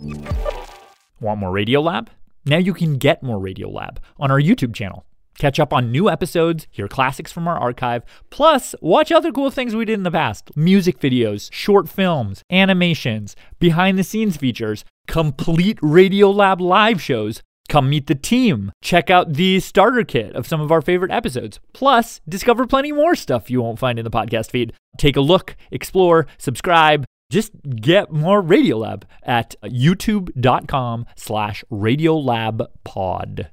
[0.00, 2.08] Want more Radiolab?
[2.44, 5.04] Now you can get more Radiolab on our YouTube channel.
[5.38, 9.74] Catch up on new episodes, hear classics from our archive, plus watch other cool things
[9.74, 15.78] we did in the past music videos, short films, animations, behind the scenes features, complete
[15.80, 17.42] Radiolab live shows.
[17.68, 18.72] Come meet the team.
[18.82, 21.60] Check out the starter kit of some of our favorite episodes.
[21.74, 24.72] Plus, discover plenty more stuff you won't find in the podcast feed.
[24.96, 33.48] Take a look, explore, subscribe, just get more Radiolab at youtube.com slash radiolabpod.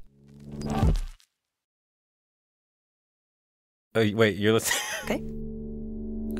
[3.98, 4.82] Oh, wait, you're listening.
[5.06, 5.22] Okay.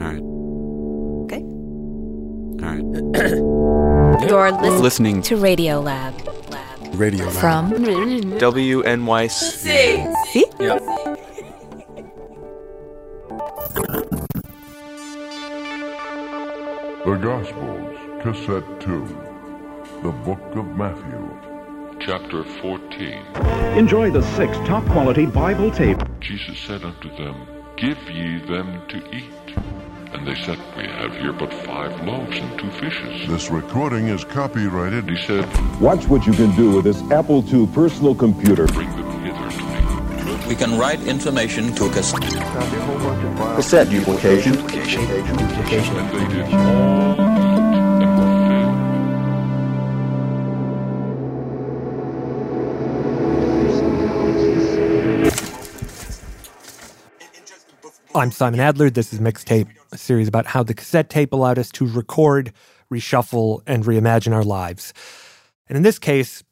[0.02, 0.24] All right.
[1.26, 1.44] Okay.
[2.64, 2.84] All right.
[4.28, 6.14] You're listening, Listening to Radio Lab.
[6.96, 7.36] Radio Lab.
[7.36, 9.30] From WNYC.
[10.26, 10.46] See?
[10.60, 10.82] Yep.
[17.06, 20.02] The Gospels, Cassette 2.
[20.02, 21.38] The Book of Matthew.
[22.00, 26.00] Chapter 14 Enjoy the six top quality Bible tape.
[26.20, 27.46] Jesus said unto them,
[27.78, 29.56] Give ye them to eat.
[30.14, 33.28] And they said, We have here but five loaves and two fishes.
[33.28, 35.08] This recording is copyrighted.
[35.08, 35.46] He said,
[35.80, 38.66] Watch what you can do with this Apple II personal computer.
[38.66, 38.95] Bring
[40.48, 42.22] We can write information to a cassette.
[43.56, 44.56] Cassette duplication.
[44.56, 44.82] And they
[45.24, 46.86] did all eat and were filled.
[58.14, 58.92] I'm Simon Adler.
[58.92, 62.54] This is Mixtape, a series about how the cassette tape allowed us to record,
[62.94, 64.94] reshuffle, and reimagine our lives.
[65.68, 66.44] And in this case,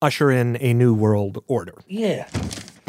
[0.00, 1.74] usher in a new world order.
[1.88, 2.28] Yeah.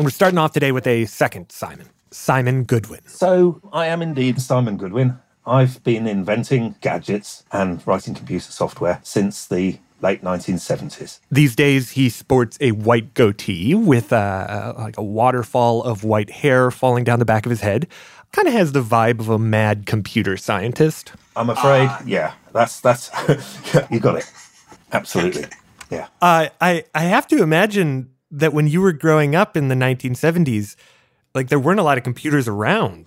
[0.01, 3.01] And we're starting off today with a second Simon, Simon Goodwin.
[3.05, 5.19] So I am indeed Simon Goodwin.
[5.45, 11.19] I've been inventing gadgets and writing computer software since the late 1970s.
[11.29, 16.71] These days, he sports a white goatee with uh, like a waterfall of white hair
[16.71, 17.85] falling down the back of his head.
[18.31, 21.11] Kind of has the vibe of a mad computer scientist.
[21.35, 23.11] I'm afraid, yeah, that's that's
[23.91, 24.31] you got it.
[24.91, 25.43] Absolutely.
[25.91, 26.07] Yeah.
[26.21, 30.75] Uh, I I have to imagine that when you were growing up in the 1970s,
[31.33, 33.05] like there weren't a lot of computers around.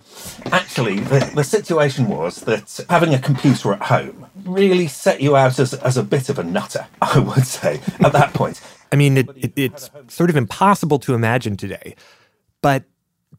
[0.51, 5.59] Actually, the, the situation was that having a computer at home really set you out
[5.59, 8.61] as, as a bit of a nutter, I would say, at that point.
[8.91, 11.95] I mean, it, it, it's sort of impossible to imagine today,
[12.61, 12.83] but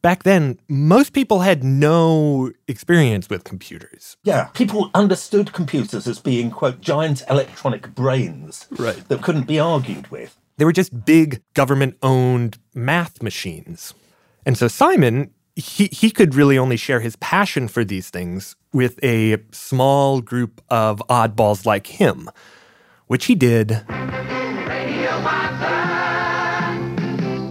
[0.01, 4.15] back then, most people had no experience with computers.
[4.23, 9.07] Yeah, people understood computers as being, quote, giant electronic brains Right.
[9.09, 10.37] that couldn't be argued with.
[10.57, 13.93] They were just big government owned math machines.
[14.45, 19.01] And so Simon, he, he could really only share his passion for these things with
[19.03, 22.29] a small group of oddballs like him,
[23.05, 23.83] which he did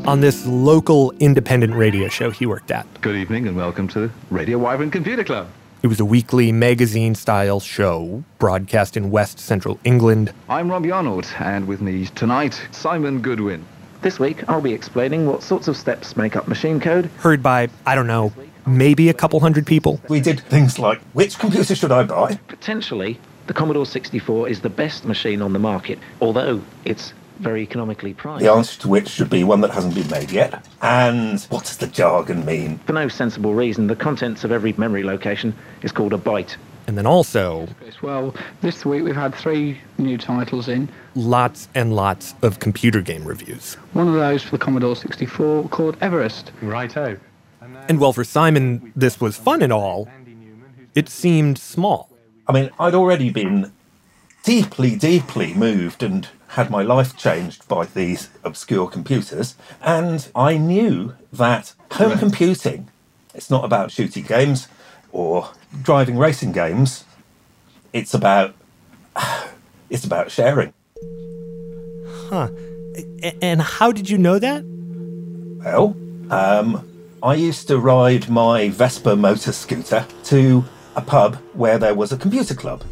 [0.07, 2.87] on this local independent radio show he worked at.
[3.03, 5.49] Good evening and welcome to Radio Wyvern Computer Club.
[5.87, 10.33] It was a weekly magazine style show broadcast in West Central England.
[10.49, 13.65] I'm Robbie Arnold, and with me tonight, Simon Goodwin.
[14.03, 17.07] This week, I'll be explaining what sorts of steps make up machine code.
[17.19, 18.33] Heard by, I don't know,
[18.67, 20.01] maybe a couple hundred people.
[20.09, 22.35] We did things like, which computer should I buy?
[22.49, 28.15] Potentially, the Commodore 64 is the best machine on the market, although it's very economically
[28.15, 28.43] priced.
[28.45, 30.65] The answer to which should be one that hasn't been made yet.
[30.83, 32.79] And what does the jargon mean?
[32.87, 36.57] For no sensible reason, the contents of every memory location is called a byte.
[36.89, 37.67] And then also,
[38.01, 40.89] Well, this week we've had three new titles in.
[41.17, 43.75] lots and lots of computer game reviews.
[43.93, 46.53] One of those for the Commodore 64 called Everest.
[46.63, 47.19] Righto.
[47.89, 50.09] And while for Simon this was fun and all,
[50.95, 52.09] it seemed small.
[52.47, 53.73] I mean, I'd already been
[54.47, 59.57] deeply, deeply moved and had my life changed by these obscure computers.
[59.83, 62.89] And I knew that home computing,
[63.35, 64.69] it's not about shooting games
[65.11, 65.51] or
[65.83, 67.05] driving racing games.
[67.93, 68.55] It's about
[69.91, 70.73] it's about sharing.
[72.31, 72.49] Huh.
[73.43, 74.63] And how did you know that?
[74.65, 75.97] Well,
[76.31, 76.89] um,
[77.21, 80.65] I used to ride my Vespa motor scooter to
[80.95, 82.85] a pub where there was a computer club.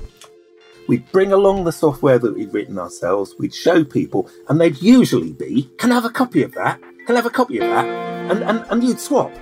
[0.87, 5.33] We'd bring along the software that we'd written ourselves, we'd show people, and they'd usually
[5.33, 6.81] be, Can I have a copy of that?
[7.07, 7.87] Can I have a copy of that?
[8.31, 9.33] And, and, and you'd swap.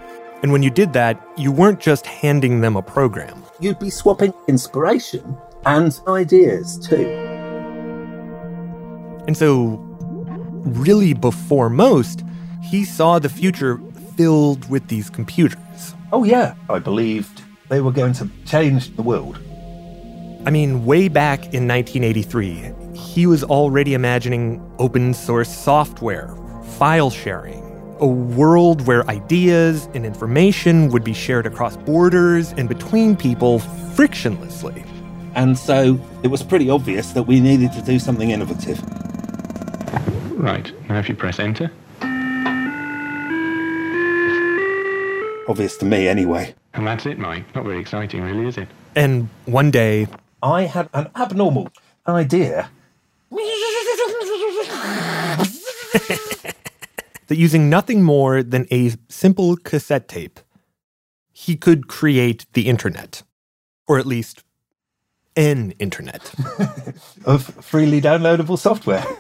[0.42, 3.42] And when you did that, you weren't just handing them a program.
[3.60, 7.06] You'd be swapping inspiration and ideas too.
[9.26, 9.78] And so,
[10.64, 12.24] really, before most,
[12.62, 13.80] he saw the future
[14.16, 15.94] filled with these computers.
[16.12, 16.54] Oh, yeah.
[16.68, 19.38] I believed they were going to change the world.
[20.44, 26.34] I mean, way back in 1983, he was already imagining open source software,
[26.78, 27.62] file sharing,
[28.00, 33.60] a world where ideas and information would be shared across borders and between people
[33.94, 34.84] frictionlessly.
[35.36, 38.82] And so it was pretty obvious that we needed to do something innovative.
[40.32, 41.70] Right, now if you press enter.
[45.48, 46.52] Obvious to me, anyway.
[46.74, 47.44] And that's it, Mike.
[47.54, 48.66] Not very exciting, really, is it?
[48.96, 50.08] And one day,
[50.42, 51.68] I had an abnormal
[52.06, 52.70] idea
[57.28, 60.40] that using nothing more than a simple cassette tape,
[61.32, 63.22] he could create the internet.
[63.86, 64.44] Or at least
[65.36, 66.34] an internet.
[67.24, 69.04] of freely downloadable software.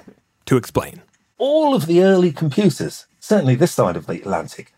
[0.46, 1.02] To explain.
[1.38, 4.74] All of the early computers, certainly this side of the Atlantic,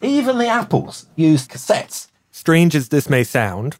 [0.00, 2.08] even the Apples, used cassettes.
[2.30, 3.76] Strange as this may sound,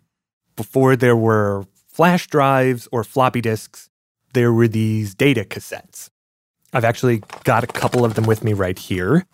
[0.56, 3.90] before there were flash drives or floppy disks,
[4.32, 6.08] there were these data cassettes.
[6.72, 9.26] I've actually got a couple of them with me right here.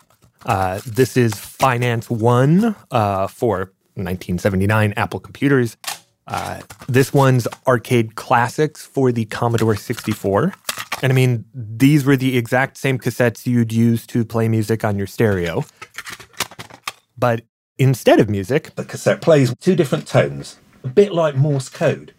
[0.45, 5.77] Uh, this is Finance One uh, for 1979 Apple computers.
[6.27, 10.53] Uh, this one's Arcade Classics for the Commodore 64.
[11.01, 14.97] And I mean, these were the exact same cassettes you'd use to play music on
[14.97, 15.63] your stereo.
[17.17, 17.43] But
[17.77, 22.13] instead of music, the cassette plays two different tones, a bit like Morse code.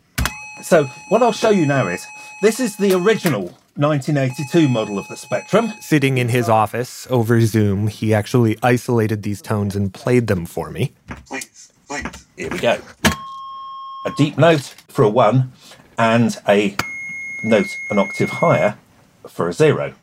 [0.62, 2.04] So, what I'll show you now is
[2.42, 5.72] this is the original 1982 model of the Spectrum.
[5.80, 10.70] Sitting in his office over Zoom, he actually isolated these tones and played them for
[10.70, 10.92] me.
[11.26, 12.26] Please, please.
[12.36, 12.78] Here we go.
[14.06, 15.52] A deep note for a one,
[15.98, 16.76] and a
[17.44, 18.78] note an octave higher
[19.26, 19.94] for a zero.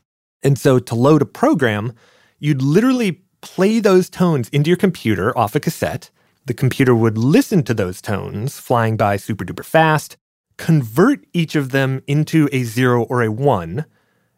[0.43, 1.93] And so to load a program,
[2.39, 6.09] you'd literally play those tones into your computer off a cassette.
[6.45, 10.17] The computer would listen to those tones flying by super duper fast,
[10.57, 13.85] convert each of them into a zero or a one,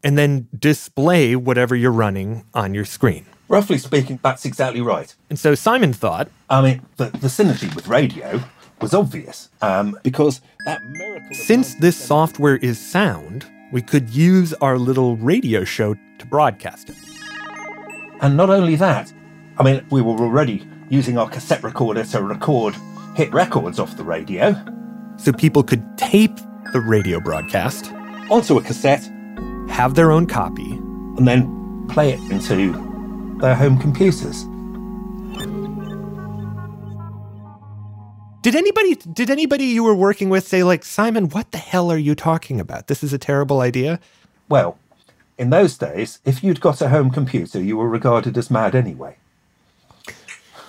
[0.04, 3.25] and then display whatever you're running on your screen.
[3.48, 5.13] Roughly speaking, that's exactly right.
[5.30, 8.42] And so Simon thought I mean, the, the synergy with radio
[8.81, 11.36] was obvious um, because that miracle.
[11.36, 16.95] Since this software is sound, we could use our little radio show to broadcast it.
[18.21, 19.12] And not only that,
[19.57, 22.75] I mean, we were already using our cassette recorder to record
[23.16, 24.56] hit records off the radio.
[25.19, 26.35] So people could tape
[26.71, 27.92] the radio broadcast
[28.30, 29.04] onto a cassette,
[29.69, 34.45] have their own copy, and then play it into their home computers.
[38.42, 41.97] Did anybody did anybody you were working with say like Simon, what the hell are
[41.97, 42.88] you talking about?
[42.88, 43.99] This is a terrible idea?
[44.47, 44.80] Well,
[45.38, 49.18] in those days, if you'd got a home computer, you were regarded as mad anyway.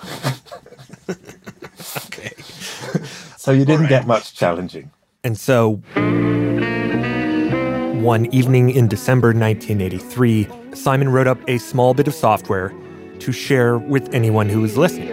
[2.05, 2.33] okay.
[3.41, 3.89] So you didn't right.
[3.89, 4.91] get much challenging.
[5.23, 5.77] And so
[8.03, 12.71] one evening in December 1983, Simon wrote up a small bit of software
[13.17, 15.09] to share with anyone who was listening.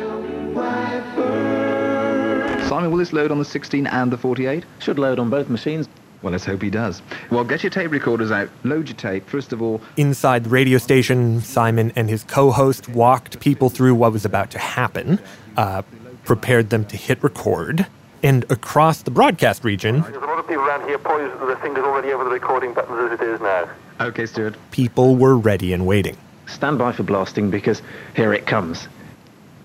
[2.68, 4.62] Simon, will this load on the 16 and the 48?
[4.80, 5.88] Should load on both machines.
[6.20, 7.00] Well, let's hope he does.
[7.30, 9.80] Well, get your tape recorders out, load your tape, first of all.
[9.96, 14.50] Inside the radio station, Simon and his co host walked people through what was about
[14.50, 15.20] to happen,
[15.56, 15.82] uh,
[16.28, 17.86] prepared them to hit record,
[18.22, 20.02] and across the broadcast region.
[20.02, 23.10] There's a lot of people around here poised the fingers already over the recording buttons
[23.10, 23.68] as it is now.
[23.98, 24.54] Okay, Stuart.
[24.70, 26.18] People were ready and waiting.
[26.46, 27.80] Stand by for blasting because
[28.14, 28.88] here it comes.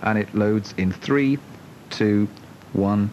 [0.03, 1.37] And it loads in three,
[1.89, 2.29] two,
[2.71, 3.09] one.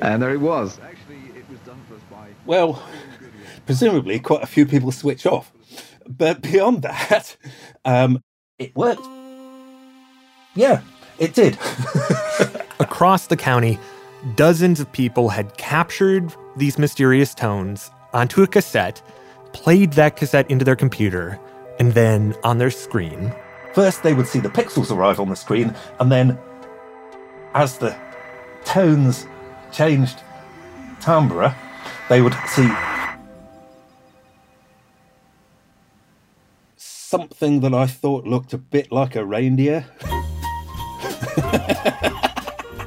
[0.00, 0.78] And there it was.
[2.46, 2.82] Well,
[3.66, 5.52] presumably quite a few people switch off.
[6.06, 7.36] But beyond that,
[7.84, 8.22] um,
[8.58, 9.06] it worked.
[10.54, 10.80] Yeah,
[11.18, 11.58] it did.
[12.80, 13.78] Across the county,
[14.34, 19.02] dozens of people had captured these mysterious tones onto a cassette,
[19.52, 21.38] played that cassette into their computer,
[21.78, 23.32] and then on their screen.
[23.74, 26.38] First, they would see the pixels arrive on the screen, and then
[27.54, 27.96] as the
[28.64, 29.26] tones
[29.72, 30.20] changed
[31.00, 31.54] timbre,
[32.08, 32.68] they would see
[36.76, 39.84] something that I thought looked a bit like a reindeer.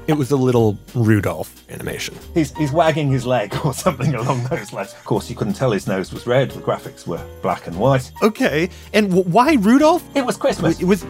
[0.06, 2.16] It was a little Rudolph animation.
[2.34, 4.92] He's, he's wagging his leg or something along those lines.
[4.94, 6.52] Of course, you couldn't tell his nose was red.
[6.52, 8.12] The graphics were black and white.
[8.22, 10.04] Okay, and w- why Rudolph?
[10.14, 10.82] It was Christmas.
[10.82, 11.06] It was.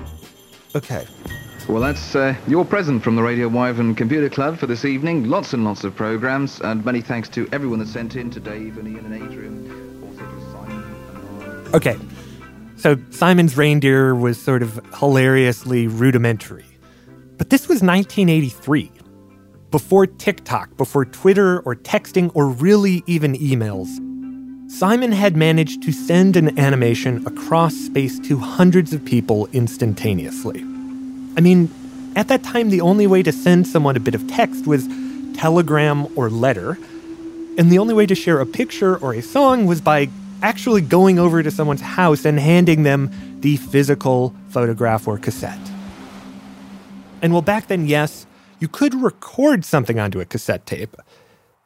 [0.75, 1.07] Okay.
[1.67, 5.29] Well, that's uh, your present from the Radio Wyvern Computer Club for this evening.
[5.29, 8.77] Lots and lots of programs, and many thanks to everyone that sent in to Dave
[8.77, 10.03] and Ian and Adrian.
[10.03, 11.67] Also to Simon.
[11.73, 11.97] Okay.
[12.75, 16.65] So Simon's reindeer was sort of hilariously rudimentary.
[17.37, 18.91] But this was 1983.
[19.71, 23.89] Before TikTok, before Twitter or texting or really even emails.
[24.69, 30.65] Simon had managed to send an animation across space to hundreds of people instantaneously.
[31.35, 31.69] I mean,
[32.15, 34.87] at that time, the only way to send someone a bit of text was
[35.33, 36.77] telegram or letter,
[37.57, 40.09] and the only way to share a picture or a song was by
[40.41, 43.09] actually going over to someone's house and handing them
[43.39, 45.59] the physical photograph or cassette.
[47.21, 48.27] And well, back then, yes,
[48.59, 50.95] you could record something onto a cassette tape.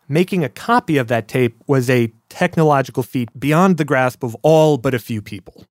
[0.07, 4.77] Making a copy of that tape was a technological feat beyond the grasp of all
[4.77, 5.65] but a few people.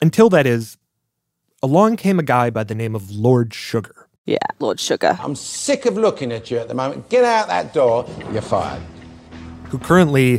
[0.00, 0.76] Until that is,
[1.62, 4.08] along came a guy by the name of Lord Sugar.
[4.26, 5.18] Yeah, Lord Sugar.
[5.20, 7.08] I'm sick of looking at you at the moment.
[7.08, 8.82] Get out that door, you're fired.
[9.70, 10.34] who currently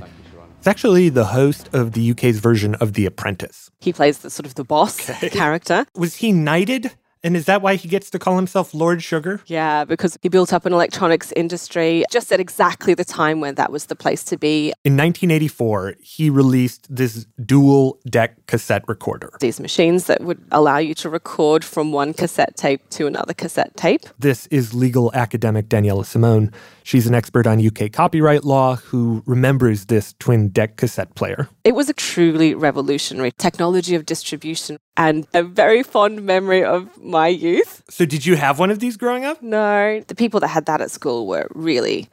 [0.61, 3.71] is actually the host of the UK's version of The Apprentice.
[3.79, 4.99] He plays the sort of the boss
[5.29, 5.85] character.
[5.95, 6.91] Was he knighted?
[7.21, 9.41] And is that why he gets to call himself Lord Sugar?
[9.45, 13.71] Yeah, because he built up an electronics industry just at exactly the time when that
[13.71, 14.67] was the place to be.
[14.85, 19.33] In 1984, he released this dual deck cassette recorder.
[19.41, 23.75] These machines that would allow you to record from one cassette tape to another cassette
[23.75, 24.01] tape.
[24.17, 26.51] This is legal academic Daniela Simone.
[26.89, 31.47] She's an expert on UK copyright law who remembers this twin deck cassette player.
[31.63, 37.27] It was a truly revolutionary technology of distribution and a very fond memory of my
[37.27, 37.83] youth.
[37.91, 39.39] So, did you have one of these growing up?
[39.43, 42.09] No, the people that had that at school were really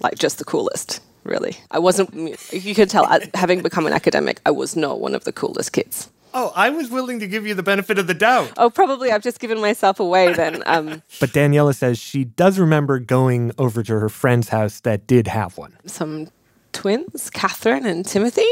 [0.00, 0.98] like just the coolest.
[1.22, 2.12] Really, I wasn't.
[2.52, 6.10] You can tell, having become an academic, I was not one of the coolest kids.
[6.38, 8.52] Oh, I was willing to give you the benefit of the doubt.
[8.58, 10.62] Oh, probably I've just given myself away then.
[10.66, 15.28] Um, But Daniela says she does remember going over to her friend's house that did
[15.28, 15.76] have one.
[15.86, 16.28] some
[16.72, 18.46] twins, Catherine and Timothy.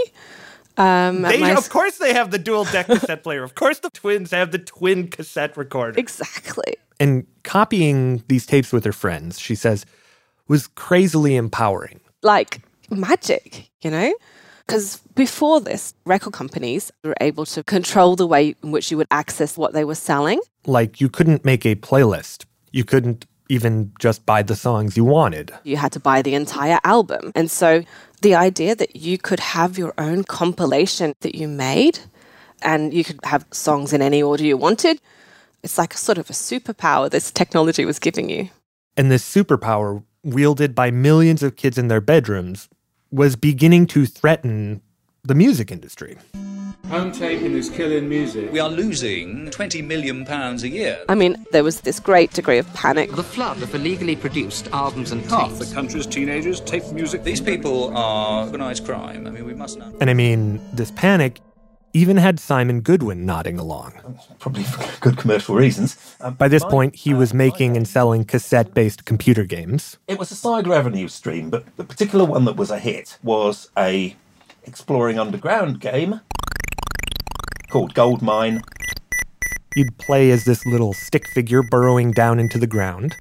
[0.78, 3.42] Um, They, my of course, they have the dual deck cassette player.
[3.42, 5.98] Of course, the twins have the twin cassette recorder.
[5.98, 6.74] Exactly.
[6.98, 9.84] And copying these tapes with her friends, she says,
[10.48, 12.00] was crazily empowering.
[12.22, 14.14] like magic, you know?
[14.66, 19.06] Because before this, record companies were able to control the way in which you would
[19.10, 20.40] access what they were selling.
[20.66, 25.52] Like, you couldn't make a playlist, you couldn't even just buy the songs you wanted.
[25.64, 27.30] You had to buy the entire album.
[27.34, 27.84] And so
[28.22, 31.98] the idea that you could have your own compilation that you made
[32.62, 34.98] and you could have songs in any order you wanted,
[35.62, 38.48] it's like a sort of a superpower this technology was giving you.
[38.96, 42.70] And this superpower, wielded by millions of kids in their bedrooms,
[43.14, 44.82] was beginning to threaten
[45.22, 46.18] the music industry.
[46.88, 48.52] Home taping is killing music.
[48.52, 51.02] We are losing 20 million pounds a year.
[51.08, 53.12] I mean, there was this great degree of panic.
[53.12, 57.22] The flood of illegally produced albums and Half the country's teenagers tape music.
[57.22, 59.28] These people are organised crime.
[59.28, 59.94] I mean, we must know.
[60.00, 61.40] And I mean, this panic
[61.94, 63.92] even had Simon Goodwin nodding along.
[64.40, 65.96] Probably for good commercial reasons.
[66.20, 69.96] Um, By this my- point, he was making and selling cassette based computer games.
[70.08, 73.70] It was a side revenue stream, but the particular one that was a hit was
[73.78, 74.16] a
[74.64, 76.20] exploring underground game
[77.70, 78.62] called Goldmine.
[79.76, 83.16] You'd play as this little stick figure burrowing down into the ground.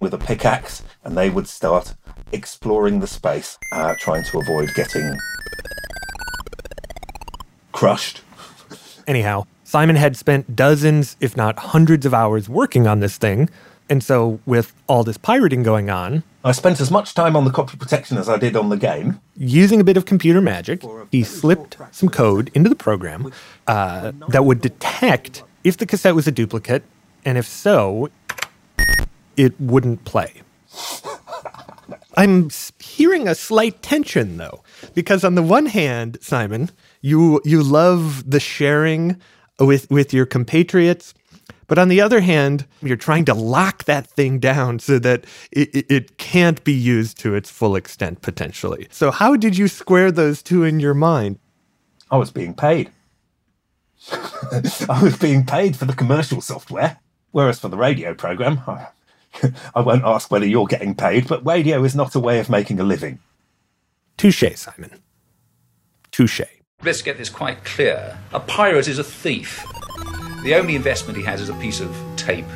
[0.00, 1.94] with a pickaxe, and they would start
[2.32, 5.16] exploring the space, uh, trying to avoid getting
[7.82, 8.20] crushed.
[9.08, 13.50] Anyhow, Simon had spent dozens, if not hundreds of hours working on this thing.
[13.90, 17.50] And so, with all this pirating going on, I spent as much time on the
[17.50, 19.20] copy protection as I did on the game.
[19.36, 23.32] using a bit of computer magic, he slipped some code into the program
[23.66, 26.84] uh, that would detect if the cassette was a duplicate,
[27.24, 28.10] and if so,
[29.36, 30.42] it wouldn't play.
[32.16, 32.48] I'm
[32.78, 34.62] hearing a slight tension though,
[34.94, 36.70] because on the one hand, Simon,
[37.02, 39.20] you you love the sharing
[39.60, 41.12] with with your compatriots,
[41.66, 45.74] but on the other hand, you're trying to lock that thing down so that it,
[45.74, 48.88] it, it can't be used to its full extent potentially.
[48.90, 51.38] So how did you square those two in your mind?
[52.10, 52.90] I was being paid.
[54.12, 56.98] I was being paid for the commercial software,
[57.30, 58.88] whereas for the radio program, I,
[59.74, 62.80] I won't ask whether you're getting paid, but radio is not a way of making
[62.80, 63.18] a living.
[64.16, 65.02] Touche, Simon.
[66.10, 66.42] Touche.
[66.84, 68.18] Let's get this quite clear.
[68.32, 69.64] A pirate is a thief.
[70.42, 72.46] The only investment he has is a piece of tape.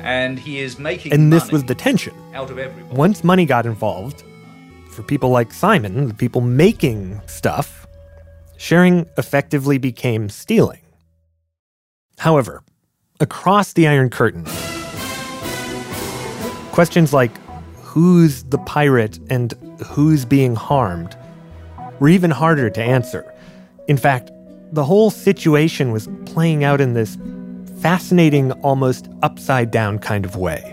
[0.00, 2.14] And he is making And this was the tension.
[2.34, 2.94] out of everyone.
[2.94, 4.22] Once money got involved,
[4.90, 7.86] for people like Simon, the people making stuff,
[8.58, 10.82] sharing effectively became stealing.
[12.18, 12.62] However,
[13.18, 14.44] across the Iron Curtain,
[16.72, 17.32] questions like
[17.82, 19.54] who's the pirate and
[19.86, 21.16] who's being harmed
[21.98, 23.33] were even harder to answer.
[23.86, 24.30] In fact,
[24.72, 27.18] the whole situation was playing out in this
[27.80, 30.70] fascinating, almost upside down kind of way.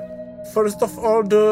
[0.54, 1.46] First of all, the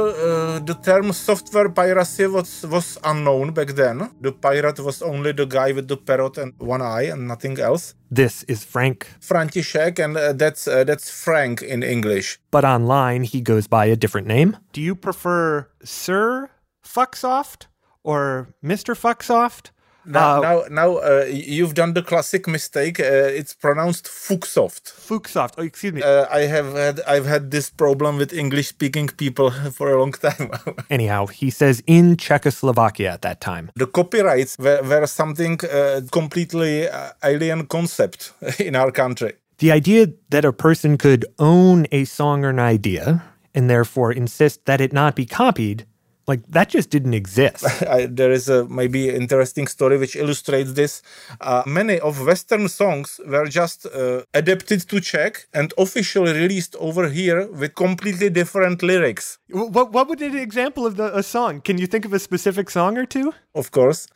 [0.59, 4.09] uh, the term software piracy was was unknown back then.
[4.21, 7.93] The pirate was only the guy with the parrot and one eye and nothing else.
[8.11, 12.39] This is Frank, František, and uh, that's uh, that's Frank in English.
[12.51, 14.57] but online he goes by a different name.
[14.73, 16.49] Do you prefer Sir
[16.83, 17.67] Fucksoft
[18.03, 18.95] or Mr.
[18.95, 19.71] Fucksoft?
[20.09, 22.99] Now, now, now uh, you've done the classic mistake.
[22.99, 23.03] Uh,
[23.39, 24.91] it's pronounced Fuxoft.
[25.07, 25.53] Fuxoft.
[25.57, 26.01] Oh, excuse me.
[26.01, 30.49] Uh, I have had I've had this problem with English-speaking people for a long time.
[30.89, 33.69] Anyhow, he says in Czechoslovakia at that time.
[33.75, 39.33] the copyrights were, were something uh, completely uh, alien concept in our country.
[39.59, 44.65] The idea that a person could own a song or an idea and therefore insist
[44.65, 45.85] that it not be copied,
[46.29, 47.65] like that just didn't exist.
[47.95, 51.01] I, there is a maybe interesting story which illustrates this.
[51.41, 57.09] Uh, many of Western songs were just uh, adapted to Czech and officially released over
[57.09, 59.39] here with completely different lyrics.
[59.49, 61.61] What, what would be an example of the, a song?
[61.61, 63.33] Can you think of a specific song or two?
[63.55, 64.07] Of course.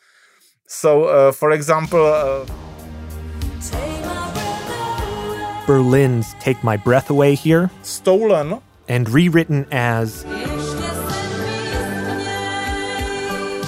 [0.68, 2.46] So, uh, for example, uh,
[5.66, 10.26] Berlin's Take My Breath Away here, stolen and rewritten as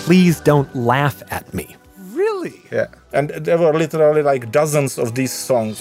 [0.05, 1.75] Please Don't Laugh at Me.
[2.13, 2.61] Really?
[2.71, 2.87] Yeah.
[3.11, 5.79] And there were literally like dozens of these songs.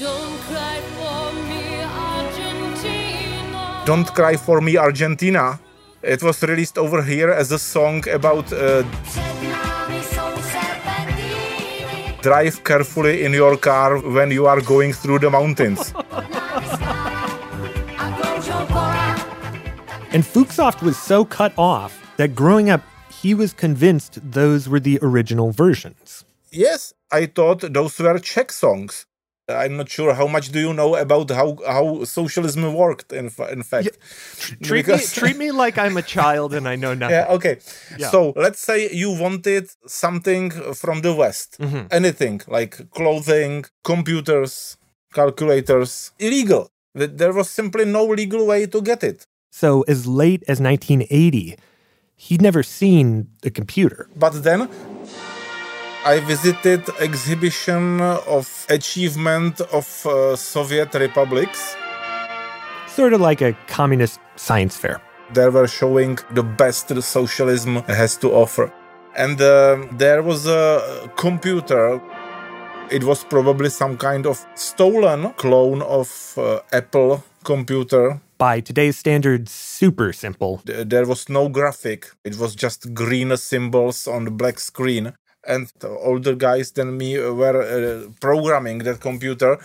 [3.84, 5.60] Don't Cry for Me Argentina.
[6.02, 8.82] It was released over here as a song about uh,
[12.22, 15.92] drive carefully in your car when you are going through the mountains.
[20.14, 22.80] And Fuxoft was so cut off that growing up,
[23.24, 26.08] he was convinced those were the original versions.
[26.66, 26.80] yes,
[27.20, 28.92] I thought those were Czech songs.
[29.64, 31.86] I'm not sure how much do you know about how, how
[32.18, 33.08] socialism worked.
[33.20, 33.88] In, in fact,
[34.68, 37.18] Treat me, treat me like I'm a child and I know nothing.
[37.18, 37.54] Yeah, okay.
[38.00, 38.10] Yeah.
[38.14, 39.64] So let's say you wanted
[40.04, 40.44] something
[40.82, 41.50] from the West.
[41.64, 41.82] Mhm.
[41.98, 43.54] Anything like clothing,
[43.92, 44.52] computers,
[45.18, 46.62] calculators, illegal.
[47.20, 49.18] There was simply no legal way to get it.
[49.62, 51.56] So, as late as 1980,
[52.16, 54.08] he'd never seen a computer.
[54.16, 54.68] But then
[56.06, 61.76] I visited exhibition of achievement of uh, Soviet republics.
[62.88, 65.00] Sort of like a communist science fair.
[65.32, 68.70] They were showing the best the socialism has to offer.
[69.16, 72.00] And uh, there was a computer.
[72.90, 78.20] It was probably some kind of stolen clone of uh, Apple computer.
[78.36, 80.60] By today's standards, super simple.
[80.64, 82.10] There was no graphic.
[82.24, 85.12] It was just green symbols on the black screen.
[85.46, 89.58] And older guys than me were uh, programming that computer,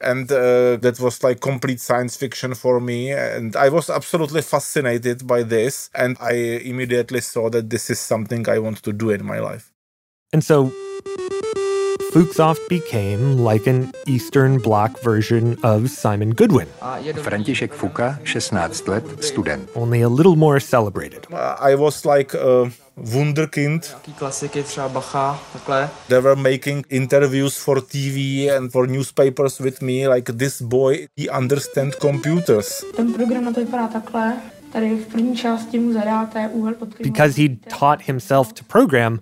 [0.00, 3.10] and uh, that was like complete science fiction for me.
[3.10, 8.48] And I was absolutely fascinated by this, and I immediately saw that this is something
[8.48, 9.72] I want to do in my life.
[10.32, 10.72] And so
[12.12, 16.66] Fuxoft became like an Eastern Bloc version of Simon Goodwin,
[17.22, 19.68] František Fuka, 16 let, student.
[19.74, 21.26] only a little more celebrated.
[21.60, 23.96] I was like a wunderkind.
[24.18, 25.90] klasiky třeba Bacha, takhle.
[26.08, 31.30] They were making interviews for TV and for newspapers with me, like this boy, he
[31.30, 32.84] understands computers.
[32.96, 34.36] Ten program na to vypadá takhle.
[34.72, 39.18] Tady v první části mu zadáte úhel pod kterým Because he'd taught himself to program,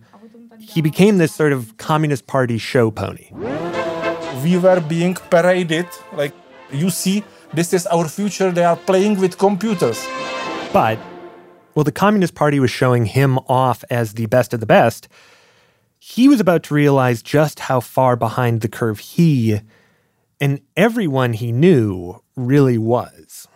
[0.62, 3.28] he became this sort of Communist Party show pony.
[4.42, 6.32] we were being paraded like
[6.72, 7.22] you see
[7.52, 10.06] this is our future they are playing with computers
[10.72, 10.98] But
[11.74, 15.08] While the Communist Party was showing him off as the best of the best,
[15.98, 19.60] he was about to realize just how far behind the curve he
[20.40, 23.46] and everyone he knew really was.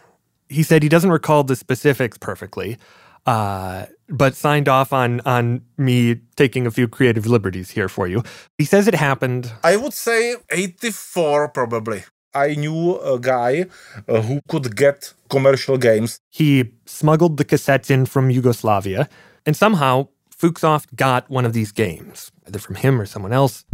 [0.49, 2.79] He said he doesn't recall the specifics perfectly,
[3.27, 8.23] uh, but signed off on on me taking a few creative liberties here for you.
[8.59, 9.53] He says it happened.
[9.65, 12.05] I would say 84 probably.
[12.35, 13.67] I knew a guy
[14.09, 16.21] uh, who could get commercial games.
[16.31, 19.09] He smuggled the cassettes in from Yugoslavia,
[19.47, 23.65] and somehow Fuxoft got one of these games, either from him or someone else.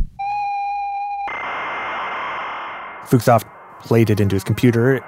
[3.06, 3.44] Fuxoft
[3.80, 5.04] played it into his computer.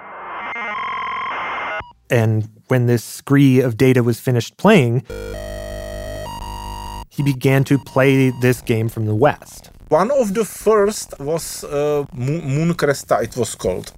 [2.11, 5.05] And when this scree of data was finished playing,
[7.11, 9.71] he began to play this game from the West.
[9.89, 13.93] One of the first was uh, Mo- Moon Cresta, it was called.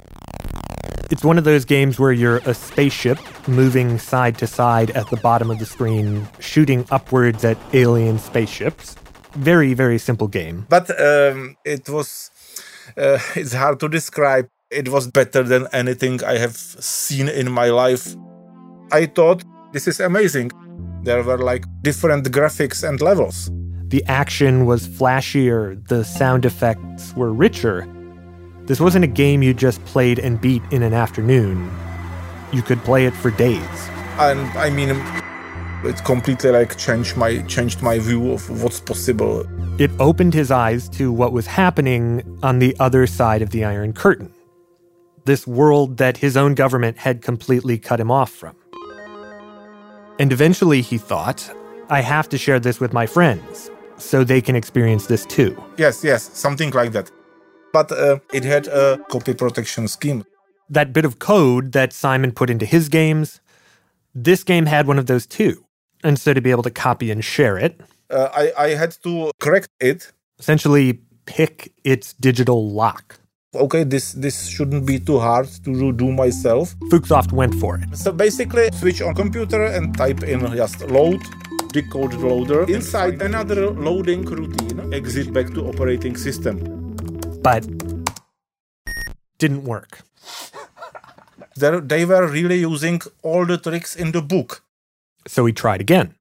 [1.10, 5.16] It's one of those games where you're a spaceship moving side to side at the
[5.16, 8.96] bottom of the screen, shooting upwards at alien spaceships.
[9.34, 10.66] Very, very simple game.
[10.68, 12.30] But um, it was,
[12.96, 14.48] uh, it's hard to describe.
[14.68, 18.16] It was better than anything I have seen in my life.
[18.92, 20.52] I thought, this is amazing.
[21.02, 23.50] There were like different graphics and levels.
[23.88, 27.86] The action was flashier, the sound effects were richer.
[28.66, 31.70] This wasn't a game you just played and beat in an afternoon.
[32.52, 33.88] You could play it for days.
[34.18, 34.90] And I mean,
[35.84, 39.44] it completely like changed my changed my view of what's possible.
[39.80, 43.92] It opened his eyes to what was happening on the other side of the Iron
[43.92, 44.32] Curtain.
[45.24, 48.56] This world that his own government had completely cut him off from.
[50.18, 51.48] And eventually he thought,
[51.90, 55.56] I have to share this with my friends so they can experience this too.
[55.76, 57.10] Yes, yes, something like that.
[57.72, 60.24] But uh, it had a copy protection scheme.
[60.70, 63.40] That bit of code that Simon put into his games,
[64.14, 65.64] this game had one of those too.
[66.02, 69.30] And so to be able to copy and share it, Uh, I, I had to
[69.40, 70.12] correct it.
[70.38, 73.18] essentially pick its digital lock.
[73.56, 76.74] Okay, this this shouldn't be too hard to do, myself.
[76.90, 77.96] Fuxoft went for it.
[77.96, 81.20] So basically, switch on computer and type in just load,
[81.72, 82.64] decode loader.
[82.68, 86.60] Inside another loading routine, exit back to operating system.
[87.42, 87.66] But
[89.38, 90.00] didn't work.
[91.58, 94.62] They were really using all the tricks in the book.
[95.26, 96.14] So he tried again.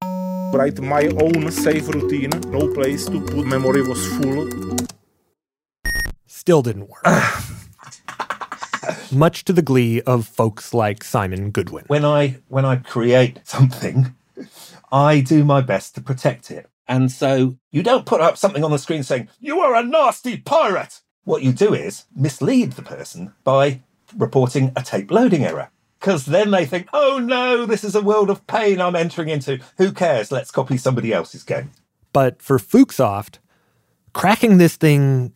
[0.53, 2.29] Write my own save routine.
[2.47, 4.47] No place to put memory was full.
[6.45, 7.03] Still didn't work.
[9.11, 11.85] Much to the glee of folks like Simon Goodwin.
[11.87, 14.13] When I when I create something,
[14.91, 16.69] I do my best to protect it.
[16.87, 20.37] And so you don't put up something on the screen saying, You are a nasty
[20.37, 21.01] pirate.
[21.23, 23.81] What you do is mislead the person by
[24.15, 25.71] reporting a tape loading error.
[25.99, 29.61] Because then they think, oh no, this is a world of pain I'm entering into.
[29.79, 30.31] Who cares?
[30.31, 31.71] Let's copy somebody else's game.
[32.13, 33.39] But for Fuxoft,
[34.13, 35.33] cracking this thing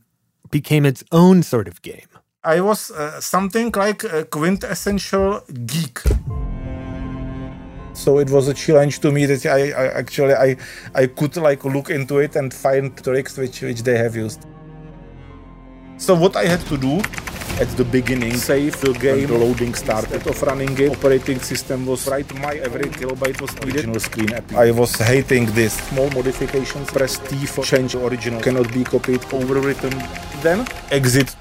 [0.52, 2.08] became its own sort of game.
[2.44, 6.00] I was uh, something like a quintessential geek.
[7.94, 10.56] So it was a challenge to me that I, I actually I
[10.96, 14.46] I could like look into it and find tricks which which they have used.
[16.00, 17.02] So what I had to do
[17.60, 20.26] at the beginning, save the game, the loading started.
[20.26, 24.50] Of running it, operating system was right, my every kilobyte was original screen app.
[24.54, 25.74] I was hating this.
[25.90, 29.92] Small modifications, press T for change original, cannot be copied, overwritten.
[30.42, 31.36] Then exit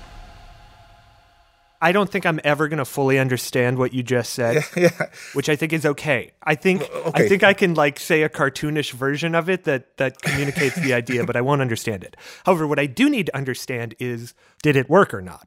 [1.81, 4.65] I don't think I'm ever going to fully understand what you just said,
[5.33, 6.33] which I think is okay.
[6.43, 6.83] I think
[7.15, 10.93] I think I can like say a cartoonish version of it that that communicates the
[10.93, 12.17] idea, but I won't understand it.
[12.45, 15.47] However, what I do need to understand is did it work or not?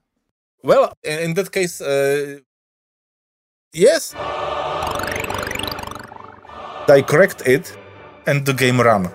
[0.64, 2.40] Well, in in that case, uh,
[3.74, 4.16] yes.
[6.88, 7.78] I correct it,
[8.26, 9.10] and the game ran.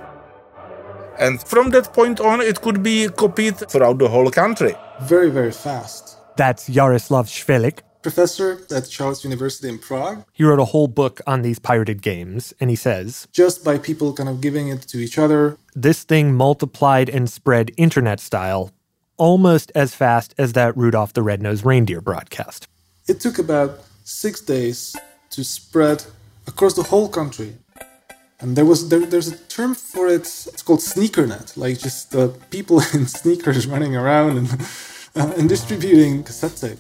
[1.19, 4.75] And from that point on, it could be copied throughout the whole country.
[5.03, 6.16] Very, very fast.
[6.37, 7.81] That's Jaroslav Švelch.
[8.03, 12.55] Professor at Charles University in Prague, He wrote a whole book on these pirated games,
[12.61, 15.57] and he says just by people kind of giving it to each other.
[15.75, 18.71] this thing multiplied and spread internet style
[19.17, 22.69] almost as fast as that Rudolph the Red-Nosed Reindeer broadcast.
[23.09, 24.95] It took about six days
[25.31, 26.05] to spread
[26.47, 27.55] across the whole country.
[28.41, 30.21] And there was there, there's a term for it.
[30.53, 34.49] It's called sneakernet, like just uh, people in sneakers running around and
[35.17, 36.79] and distributing cassette tape.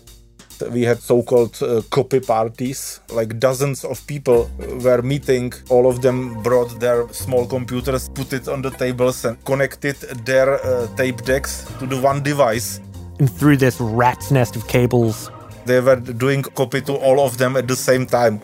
[0.72, 4.50] We had so-called uh, copy parties, like dozens of people
[4.82, 5.52] were meeting.
[5.68, 10.54] All of them brought their small computers, put it on the tables, and connected their
[10.64, 12.80] uh, tape decks to the one device.
[13.18, 15.30] And through this rat's nest of cables,
[15.66, 18.40] They were doing copy to all of them at the same time.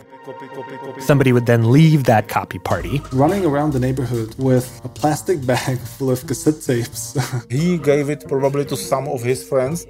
[0.99, 3.01] Somebody would then leave that copy party.
[3.11, 7.17] Running around the neighborhood with a plastic bag full of cassette tapes.
[7.49, 9.85] he gave it probably to some of his friends.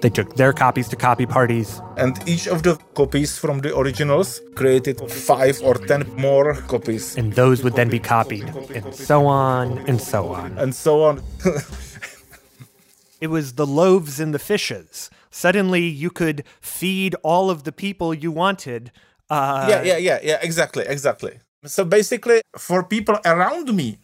[0.00, 1.80] They took their copies to copy parties.
[1.96, 7.16] And each of the copies from the originals created five or ten more copies.
[7.16, 10.58] And those would then be copied, and so on and so on.
[10.58, 11.22] And so on.
[13.20, 15.10] it was the loaves and the fishes.
[15.30, 18.92] Suddenly you could feed all of the people you wanted.
[19.32, 21.38] Uh, yeah, yeah, yeah, yeah, exactly, exactly.
[21.64, 23.98] So basically, for people around me,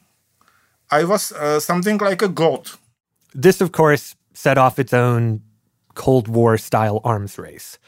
[0.90, 2.70] I was uh, something like a god.
[3.34, 5.42] This, of course, set off its own
[5.94, 7.78] Cold War style arms race,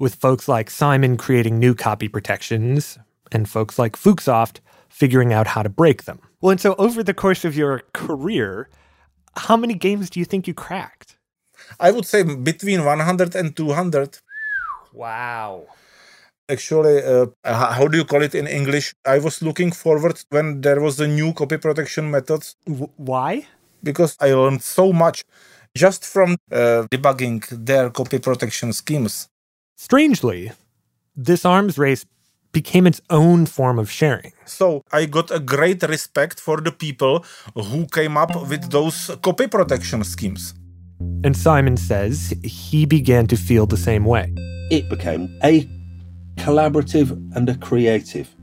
[0.00, 2.98] with folks like Simon creating new copy protections
[3.30, 6.18] and folks like Fuxoft figuring out how to break them.
[6.40, 8.68] Well, and so over the course of your career,
[9.36, 11.16] how many games do you think you cracked?
[11.78, 14.18] I would say between 100 and 200.
[14.92, 15.66] Wow.
[16.50, 18.92] Actually, uh, how do you call it in English?
[19.06, 22.56] I was looking forward when there was the new copy protection methods.
[22.66, 23.46] W- why?
[23.82, 25.24] Because I learned so much
[25.76, 29.28] just from uh, debugging their copy protection schemes.
[29.76, 30.50] Strangely,
[31.14, 32.04] this arms race
[32.52, 34.32] became its own form of sharing.
[34.44, 39.46] So I got a great respect for the people who came up with those copy
[39.46, 40.54] protection schemes.
[41.24, 44.34] And Simon says he began to feel the same way.
[44.70, 45.68] It became a
[46.40, 48.34] collaborative and a creative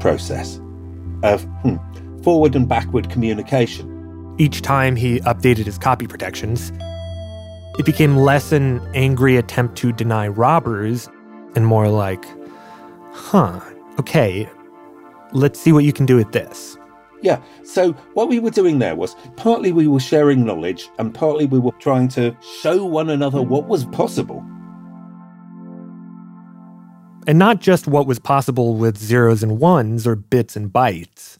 [0.00, 0.60] process
[1.22, 1.76] of hmm,
[2.22, 4.34] forward and backward communication.
[4.38, 6.72] Each time he updated his copy protections,
[7.78, 11.08] it became less an angry attempt to deny robbers
[11.54, 12.24] and more like,
[13.12, 13.60] huh,
[14.00, 14.48] okay,
[15.32, 16.76] let's see what you can do with this.
[17.22, 21.46] Yeah, so what we were doing there was partly we were sharing knowledge and partly
[21.46, 24.44] we were trying to show one another what was possible.
[27.26, 31.38] And not just what was possible with zeros and ones or bits and bytes.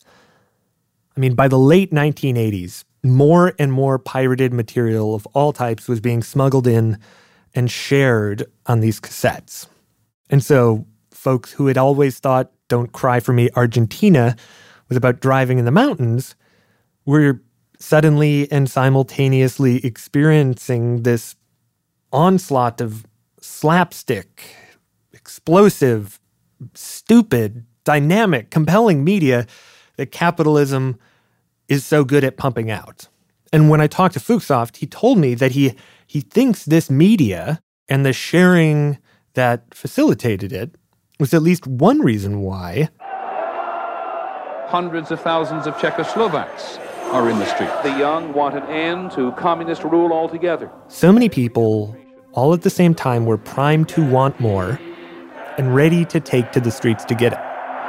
[1.16, 6.00] I mean, by the late 1980s, more and more pirated material of all types was
[6.00, 6.98] being smuggled in
[7.54, 9.66] and shared on these cassettes.
[10.28, 14.36] And so, folks who had always thought Don't Cry for Me Argentina
[14.88, 16.34] was about driving in the mountains
[17.04, 17.40] were
[17.78, 21.36] suddenly and simultaneously experiencing this
[22.12, 23.06] onslaught of
[23.40, 24.44] slapstick,
[25.46, 26.18] explosive,
[26.74, 29.46] stupid, dynamic, compelling media
[29.96, 30.98] that capitalism
[31.68, 33.06] is so good at pumping out.
[33.52, 37.60] And when I talked to Fuxoft, he told me that he he thinks this media
[37.88, 38.98] and the sharing
[39.34, 40.74] that facilitated it
[41.20, 42.88] was at least one reason why
[44.66, 46.80] hundreds of thousands of Czechoslovaks
[47.12, 47.70] are in the street.
[47.84, 50.72] The young want an end to communist rule altogether.
[50.88, 51.96] So many people,
[52.32, 54.80] all at the same time, were primed to want more
[55.58, 57.38] and ready to take to the streets to get it.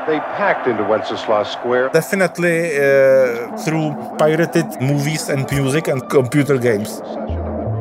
[0.07, 1.89] They packed into Wenceslas Square.
[1.89, 7.01] Definitely uh, through pirated movies and music and computer games.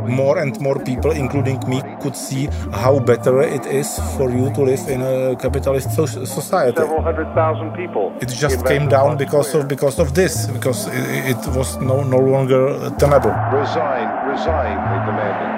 [0.08, 4.60] More and more people, including me, could see how better it is for you to
[4.62, 6.76] live in a capitalist so- society.
[6.76, 8.12] Several hundred thousand people.
[8.20, 12.18] It just came down because of because of this, because it, it was no no
[12.18, 12.62] longer
[12.98, 13.34] tenable.
[13.52, 15.55] Resign, resign, they demanded.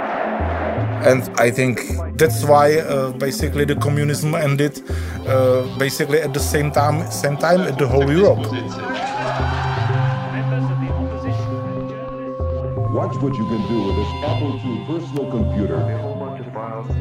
[1.09, 1.81] And I think
[2.19, 4.83] that's why uh, basically the communism ended
[5.27, 8.45] uh, basically at the same time same time at the whole Europe.
[12.93, 15.81] Watch what you can do with this Apple II personal computer.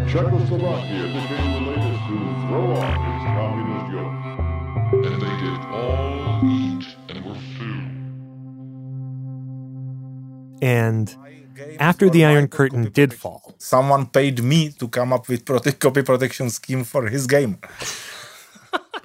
[0.08, 2.15] Czechoslovakia became the latest to
[2.48, 4.17] throw off its communist yoke.
[5.04, 7.82] And they did all eat and were full.
[10.62, 11.06] And
[11.80, 16.02] after the Iron Curtain did fall, Someone paid me to come up with prote- copy
[16.04, 17.58] protection scheme for his game.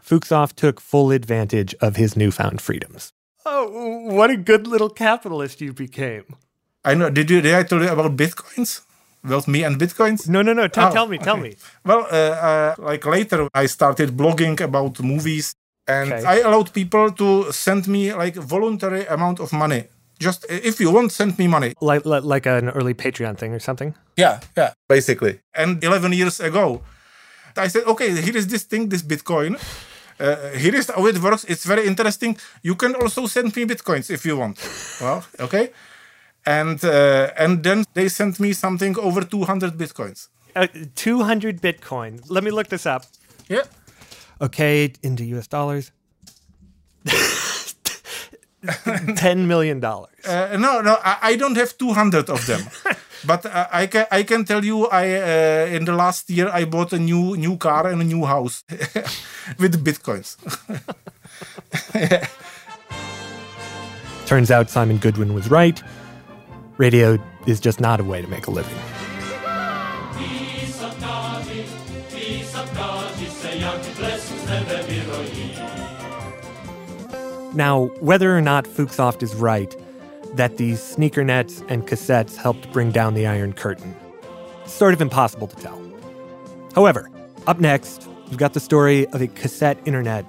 [0.08, 3.12] Fuxoft took full advantage of his newfound freedoms.
[3.46, 3.68] Oh,
[4.14, 6.24] what a good little capitalist you became.
[6.84, 7.10] I know.
[7.10, 7.40] Did you?
[7.40, 8.82] Did I tell you about bitcoins?
[9.24, 10.28] About me and bitcoins?
[10.28, 10.66] No, no, no.
[10.68, 11.54] Tell, Oh, tell me, tell me.
[11.84, 15.54] Well, uh, uh, like later, I started blogging about movies,
[15.86, 16.24] and Okay.
[16.24, 19.84] I allowed people to send me like voluntary amount of money.
[20.22, 21.74] Just if you want, send me money.
[21.80, 23.94] Like, like, like an early Patreon thing or something?
[24.16, 25.40] Yeah, yeah, basically.
[25.54, 26.82] And 11 years ago,
[27.56, 29.58] I said, okay, here is this thing, this Bitcoin.
[30.20, 31.44] Uh, here is how it works.
[31.44, 32.36] It's very interesting.
[32.62, 34.58] You can also send me bitcoins if you want.
[35.00, 35.70] well, okay.
[36.46, 40.28] And uh, and then they sent me something over 200 bitcoins.
[40.54, 42.20] Uh, 200 Bitcoin.
[42.28, 43.06] Let me look this up.
[43.48, 43.62] Yeah.
[44.40, 45.92] Okay, into US dollars.
[48.64, 49.84] $10 million.
[49.84, 52.62] Uh, no, no, I, I don't have 200 of them.
[53.24, 56.64] But uh, I can I can tell you, I uh, in the last year I
[56.64, 58.64] bought a new new car and a new house
[59.58, 60.36] with bitcoins.
[64.26, 65.80] Turns out Simon Goodwin was right.
[66.78, 69.01] Radio is just not a way to make a living.
[77.54, 79.74] Now, whether or not Fuxoft is right
[80.34, 83.94] that these sneaker nets and cassettes helped bring down the Iron Curtain,
[84.62, 85.80] it's sort of impossible to tell.
[86.74, 87.10] However,
[87.46, 90.24] up next, we've got the story of a cassette internet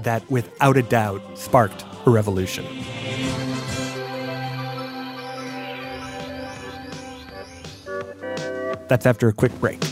[0.00, 2.66] that, without a doubt, sparked a revolution.
[8.88, 9.82] That's after a quick break.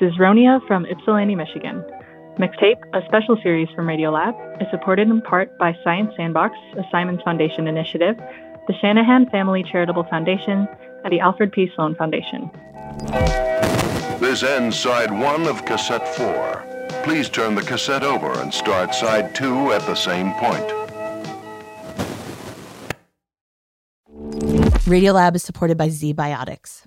[0.00, 1.84] This is Ronia from Ypsilanti, Michigan.
[2.38, 7.20] Mixtape, a special series from Radiolab, is supported in part by Science Sandbox, a Simons
[7.22, 8.16] Foundation initiative,
[8.66, 10.66] the Shanahan Family Charitable Foundation,
[11.04, 11.70] and the Alfred P.
[11.74, 12.50] Sloan Foundation.
[14.20, 16.64] This ends side one of cassette four.
[17.04, 20.66] Please turn the cassette over and start side two at the same point.
[24.86, 26.86] Radiolab is supported by ZBiotics.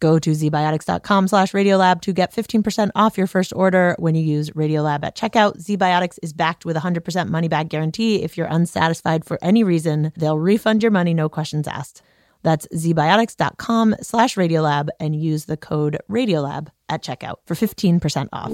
[0.00, 4.50] Go to zbiotics.com slash radiolab to get 15% off your first order when you use
[4.50, 5.58] Radiolab at checkout.
[5.58, 8.22] ZBiotics is backed with a 100% money back guarantee.
[8.22, 12.02] If you're unsatisfied for any reason, they'll refund your money, no questions asked.
[12.42, 18.50] That's zbiotics.com slash radiolab and use the code radiolab at checkout for 15% off.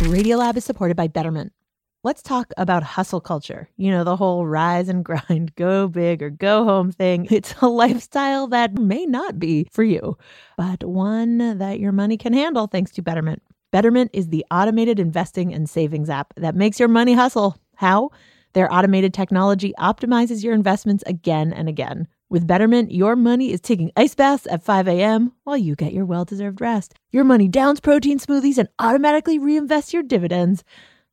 [0.00, 1.52] Radiolab is supported by Betterment.
[2.02, 3.68] Let's talk about hustle culture.
[3.76, 7.28] You know, the whole rise and grind, go big or go home thing.
[7.30, 10.16] It's a lifestyle that may not be for you,
[10.56, 13.42] but one that your money can handle thanks to Betterment.
[13.70, 17.58] Betterment is the automated investing and savings app that makes your money hustle.
[17.76, 18.10] How?
[18.54, 22.08] Their automated technology optimizes your investments again and again.
[22.30, 25.32] With Betterment, your money is taking ice baths at 5 a.m.
[25.44, 26.94] while you get your well deserved rest.
[27.10, 30.64] Your money downs protein smoothies and automatically reinvests your dividends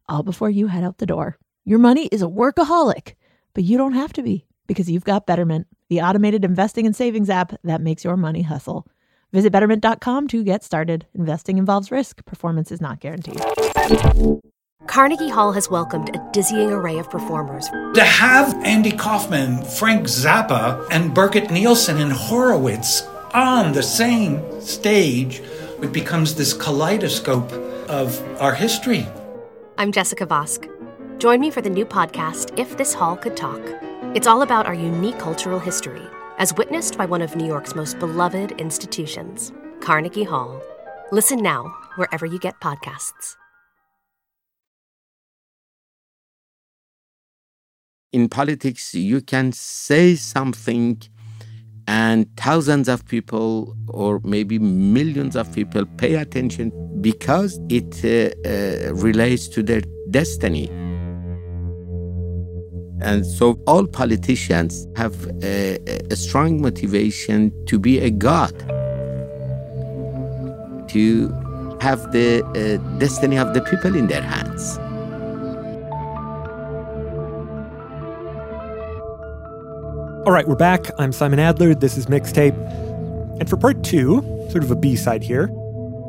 [0.10, 1.38] all before you head out the door.
[1.65, 3.13] Your money is a workaholic,
[3.54, 7.30] but you don't have to be because you've got Betterment, the automated investing and savings
[7.30, 8.88] app that makes your money hustle.
[9.34, 11.06] Visit betterment.com to get started.
[11.13, 13.41] Investing involves risk, performance is not guaranteed.
[14.88, 17.67] Carnegie Hall has welcomed a dizzying array of performers.
[17.93, 23.02] To have Andy Kaufman, Frank Zappa, and Birgit Nilsson and Horowitz
[23.34, 25.41] on the same stage,
[25.82, 27.52] it becomes this kaleidoscope
[27.89, 29.06] of our history.
[29.80, 30.68] I'm Jessica Vosk.
[31.20, 33.62] Join me for the new podcast, If This Hall Could Talk.
[34.16, 36.02] It's all about our unique cultural history,
[36.40, 40.63] as witnessed by one of New York's most beloved institutions, Carnegie Hall.
[41.12, 43.36] Listen now, wherever you get podcasts.
[48.12, 51.04] In politics, you can say something,
[51.88, 56.71] and thousands of people, or maybe millions of people, pay attention
[57.02, 60.69] because it uh, uh, relates to their destiny.
[63.00, 65.78] And so all politicians have a,
[66.12, 68.58] a strong motivation to be a god,
[70.89, 71.30] to
[71.80, 74.80] have the uh, destiny of the people in their hands.
[80.28, 80.92] All right, we're back.
[81.00, 81.73] I'm Simon Adler.
[81.73, 82.54] This is Mixtape.
[83.40, 84.19] And for part two,
[84.52, 85.50] sort of a B side here,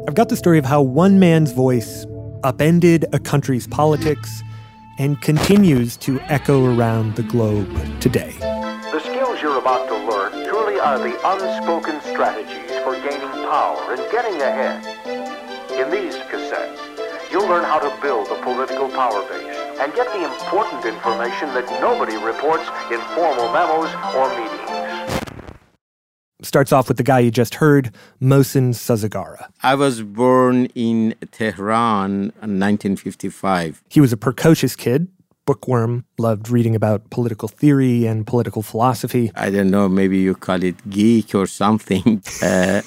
[0.08, 2.04] I've got the story of how one man's voice
[2.42, 4.42] upended a country's politics
[4.98, 8.34] and continues to echo around the globe today.
[8.40, 14.00] The skills you're about to learn truly are the unspoken strategies for gaining power and
[14.10, 14.84] getting ahead.
[15.78, 20.24] In these cassettes, you'll learn how to build a political power base and get the
[20.24, 24.58] important information that nobody reports in formal memos or meetings.
[26.42, 29.48] Starts off with the guy you just heard, Mohsen Sazegara.
[29.62, 33.82] I was born in Tehran in 1955.
[33.88, 35.08] He was a precocious kid,
[35.48, 39.32] bookworm, loved reading about political theory and political philosophy.
[39.34, 42.22] I don't know, maybe you call it geek or something.
[42.42, 42.82] uh,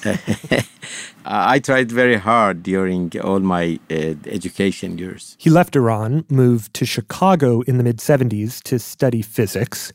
[1.24, 5.36] I tried very hard during all my uh, education years.
[5.40, 9.92] He left Iran, moved to Chicago in the mid 70s to study physics.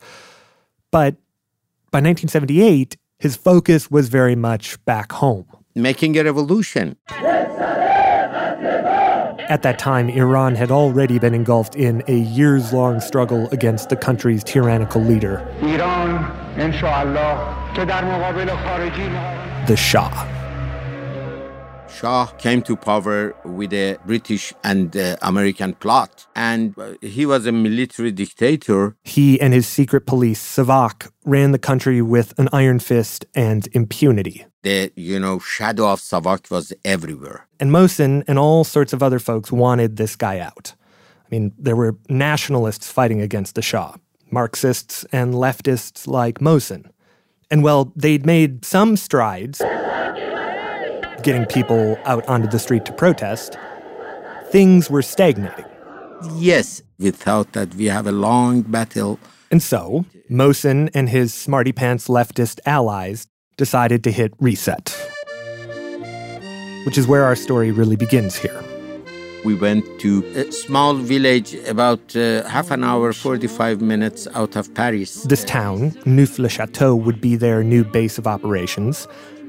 [0.91, 1.15] But
[1.91, 5.47] by 1978, his focus was very much back home.
[5.73, 6.97] Making a revolution.
[9.49, 13.95] At that time, Iran had already been engulfed in a years long struggle against the
[13.95, 15.37] country's tyrannical leader,
[19.67, 20.36] the Shah.
[21.97, 27.47] Shah came to power with a British and uh, American plot, and uh, he was
[27.47, 28.95] a military dictator.
[29.03, 34.45] He and his secret police, Savak, ran the country with an iron fist and impunity.
[34.61, 37.47] The, you know, shadow of Savak was everywhere.
[37.59, 40.75] And Mohsen and all sorts of other folks wanted this guy out.
[41.25, 43.95] I mean, there were nationalists fighting against the Shah,
[44.29, 46.91] Marxists and leftists like Mohsen.
[47.49, 49.61] And well, they'd made some strides
[51.23, 53.57] getting people out onto the street to protest,
[54.51, 55.65] things were stagnating.
[56.35, 59.19] Yes, we thought that we have a long battle.
[59.51, 64.95] And so, Mohsen and his smarty pants leftist allies decided to hit reset.
[66.85, 68.63] Which is where our story really begins here.
[69.45, 74.73] We went to a small village about uh, half an hour, 45 minutes out of
[74.73, 75.23] Paris.
[75.23, 79.07] This town, Neauphle-le-Château, would be their new base of operations.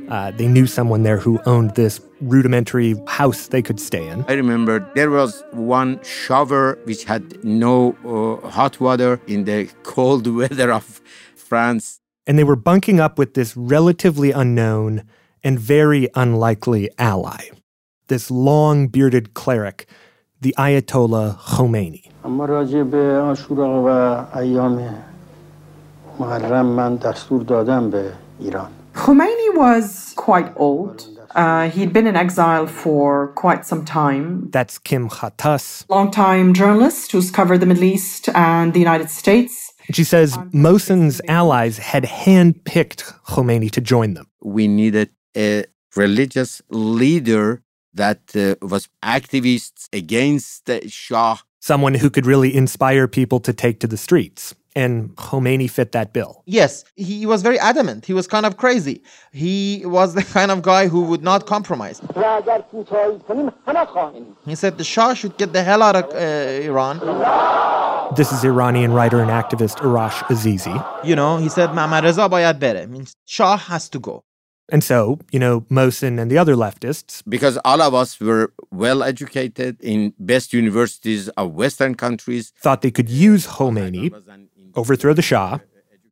[0.09, 4.25] Uh, they knew someone there who owned this rudimentary house they could stay in.
[4.27, 10.27] I remember there was one shower which had no uh, hot water in the cold
[10.27, 11.01] weather of
[11.35, 11.99] France.
[12.27, 15.03] And they were bunking up with this relatively unknown
[15.43, 17.49] and very unlikely ally,
[18.07, 19.87] this long bearded cleric,
[20.41, 22.09] the Ayatollah Khomeini.
[22.25, 23.87] اما راجع به آشورا و
[24.37, 24.95] ایام
[26.19, 31.06] محرم من دستور دادم به ایران Khomeini was quite old.
[31.30, 34.50] Uh, he'd been in exile for quite some time.
[34.50, 35.88] That's Kim Ghattas.
[35.88, 39.72] Longtime journalist who's covered the Middle East and the United States.
[39.92, 44.26] She says Mohsen's allies had handpicked Khomeini to join them.
[44.42, 47.62] We needed a religious leader
[47.94, 51.36] that uh, was activists against the Shah.
[51.60, 56.12] Someone who could really inspire people to take to the streets and Khomeini fit that
[56.12, 56.42] bill.
[56.46, 58.06] Yes, he was very adamant.
[58.06, 59.02] He was kind of crazy.
[59.32, 62.00] He was the kind of guy who would not compromise.
[64.50, 66.94] He said the Shah should get the hell out of uh, Iran.
[68.14, 70.76] This is Iranian writer and activist Arash Azizi.
[71.04, 72.86] You know, he said Mohammad Reza bayad bere.
[72.86, 74.24] Means Shah has to go.
[74.70, 77.22] And so, you know, Mohsen and the other leftists.
[77.26, 82.52] Because all of us were well educated in best universities of Western countries.
[82.60, 84.12] Thought they could use Khomeini
[84.78, 85.58] overthrow the Shah,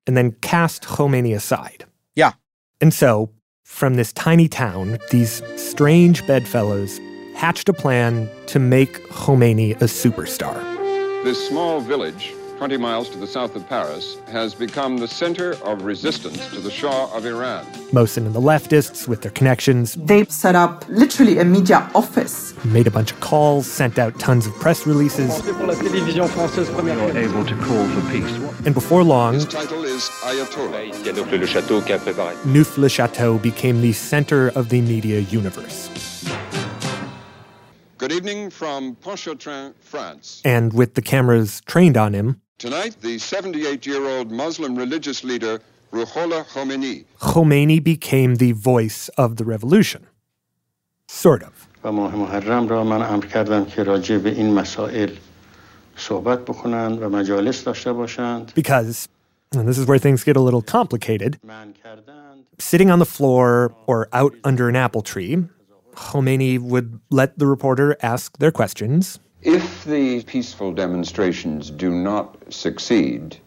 [0.07, 1.85] and then cast Khomeini aside.
[2.15, 2.33] Yeah.
[2.81, 3.31] And so,
[3.65, 7.01] from this tiny town, these strange bedfellows
[7.35, 10.55] hatched a plan to make Khomeini a superstar.
[11.25, 15.83] This small village 20 miles to the south of Paris, has become the center of
[15.85, 17.67] resistance to the Shah of Iran.
[17.93, 22.55] Mohsen and the leftists, with their connections, they set up literally a media office.
[22.65, 25.39] Made a bunch of calls, sent out tons of press releases.
[26.97, 28.67] were able to call for peace.
[28.67, 30.93] And before long, His title is Ayatollah.
[32.45, 35.91] Neauphle-le-Château became the center of the media universe.
[37.99, 40.43] Good evening from Pontchartrain, France.
[40.45, 45.61] And with the cameras trained on him, Tonight, the 78 year old Muslim religious leader
[45.93, 47.05] Ruhollah Khomeini.
[47.21, 50.07] Khomeini became the voice of the revolution.
[51.07, 51.69] Sort of.
[58.55, 59.07] Because,
[59.53, 61.39] and this is where things get a little complicated,
[62.59, 65.45] sitting on the floor or out under an apple tree,
[65.95, 73.39] Khomeini would let the reporter ask their questions, if the peaceful demonstrations do not succeed,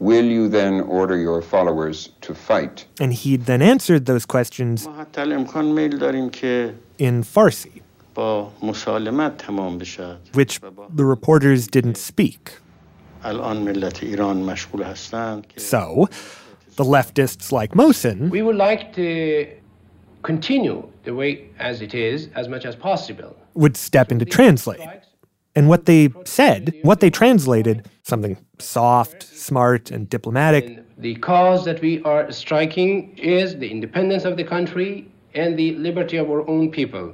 [0.00, 2.86] Will you then order your followers to fight?
[3.00, 4.92] And he then answered those questions in
[7.24, 7.82] Farsi,
[10.34, 10.60] which
[10.94, 12.58] the reporters didn't speak.
[13.20, 13.32] So,
[16.76, 18.30] the leftists like Mohsen.
[18.30, 19.52] We would like to
[20.22, 23.36] continue the way as it is as much as possible.
[23.54, 24.80] Would step in to translate.
[25.58, 30.64] And what they said, what they translated, something soft, smart, and diplomatic,
[30.96, 34.90] The cause that we are striking is the independence of the country
[35.34, 37.04] and the liberty of our own people.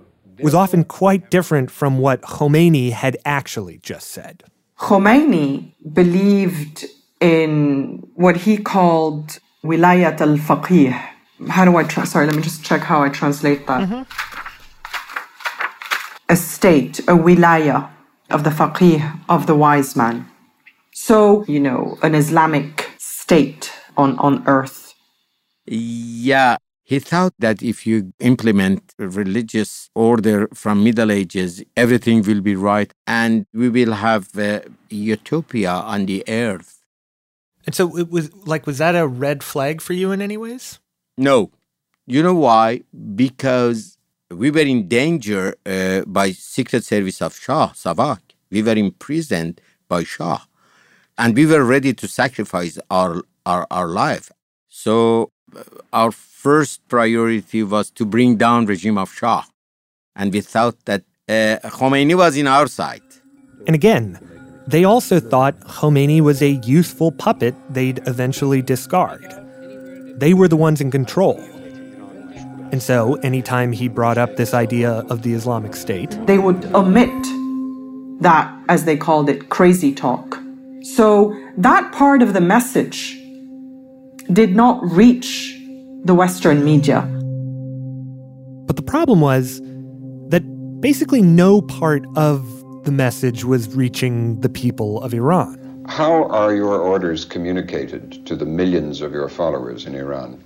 [0.48, 4.36] was often quite different from what Khomeini had actually just said.
[4.78, 6.84] Khomeini believed
[7.20, 9.38] in what he called
[9.70, 10.92] wilayat al-faqih.
[11.48, 13.80] How do I, tra- sorry, let me just check how I translate that.
[13.88, 14.02] Mm-hmm.
[16.28, 17.93] A state, a wilaya
[18.34, 20.26] of the faqih, of the wise man.
[20.92, 24.94] So, you know, an Islamic state on, on earth.
[25.66, 32.40] Yeah, he thought that if you implement a religious order from Middle Ages, everything will
[32.40, 34.60] be right and we will have uh,
[34.90, 36.82] utopia on the earth.
[37.66, 40.80] And so it was like, was that a red flag for you in any ways?
[41.16, 41.50] No.
[42.06, 42.82] You know why?
[43.14, 43.96] Because
[44.30, 48.23] we were in danger uh, by Secret Service of Shah, Savak.
[48.54, 50.38] We were imprisoned by Shah.
[51.18, 54.30] And we were ready to sacrifice our, our, our life.
[54.68, 59.42] So uh, our first priority was to bring down regime of Shah.
[60.14, 63.02] And we thought that uh, Khomeini was in our side.
[63.66, 64.06] And again,
[64.68, 69.24] they also thought Khomeini was a useful puppet they'd eventually discard.
[70.20, 71.40] They were the ones in control.
[72.70, 77.12] And so, anytime he brought up this idea of the Islamic State, They would omit
[78.20, 80.40] that, as they called it, crazy talk.
[80.82, 83.18] So that part of the message
[84.32, 85.58] did not reach
[86.04, 87.02] the Western media.
[88.66, 89.60] But the problem was
[90.28, 90.42] that
[90.80, 92.44] basically no part of
[92.84, 95.84] the message was reaching the people of Iran.
[95.88, 100.42] How are your orders communicated to the millions of your followers in Iran?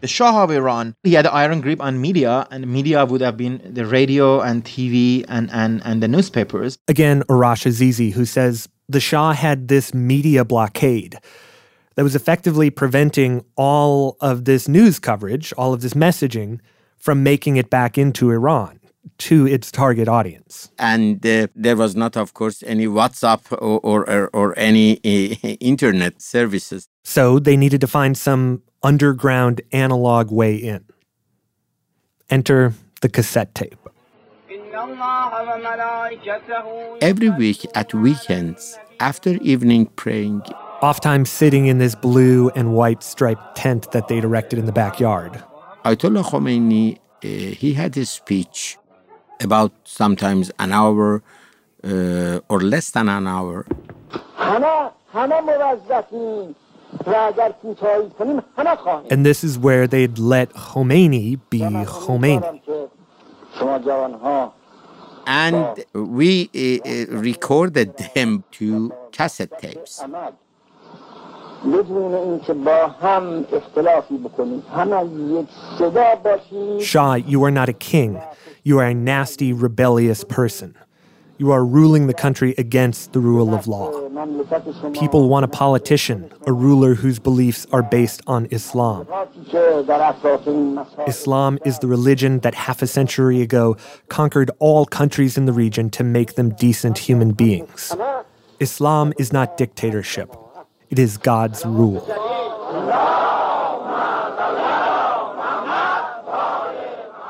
[0.00, 3.36] The Shah of Iran, he had an iron grip on media, and media would have
[3.36, 6.78] been the radio and TV and, and, and the newspapers.
[6.88, 11.18] Again, Arash Azizi, who says the Shah had this media blockade
[11.96, 16.60] that was effectively preventing all of this news coverage, all of this messaging
[16.96, 18.80] from making it back into Iran
[19.18, 20.70] to its target audience.
[20.78, 26.20] And uh, there was not, of course, any WhatsApp or, or, or any uh, internet
[26.20, 26.88] services.
[27.08, 30.84] So they needed to find some underground analog way in.
[32.30, 33.78] Enter the cassette tape.
[37.00, 40.42] Every week at weekends, after evening praying,
[40.82, 45.42] Oftentimes sitting in this blue and white striped tent that they'd erected in the backyard.
[45.84, 48.76] Ayatollah Khomeini, uh, he had his speech
[49.40, 51.22] about sometimes an hour
[51.82, 53.64] uh, or less than an hour.
[59.10, 62.90] And this is where they'd let Khomeini be Khomeini.
[65.26, 70.02] And we uh, uh recorded them to cassette tapes.
[76.80, 78.20] Shah, you are not a king.
[78.62, 80.76] You are a nasty, rebellious person
[81.38, 83.90] you are ruling the country against the rule of law.
[84.92, 89.06] People want a politician, a ruler whose beliefs are based on Islam.
[91.06, 93.76] Islam is the religion that half a century ago
[94.08, 97.94] conquered all countries in the region to make them decent human beings.
[98.60, 100.34] Islam is not dictatorship,
[100.88, 102.06] it is God's rule.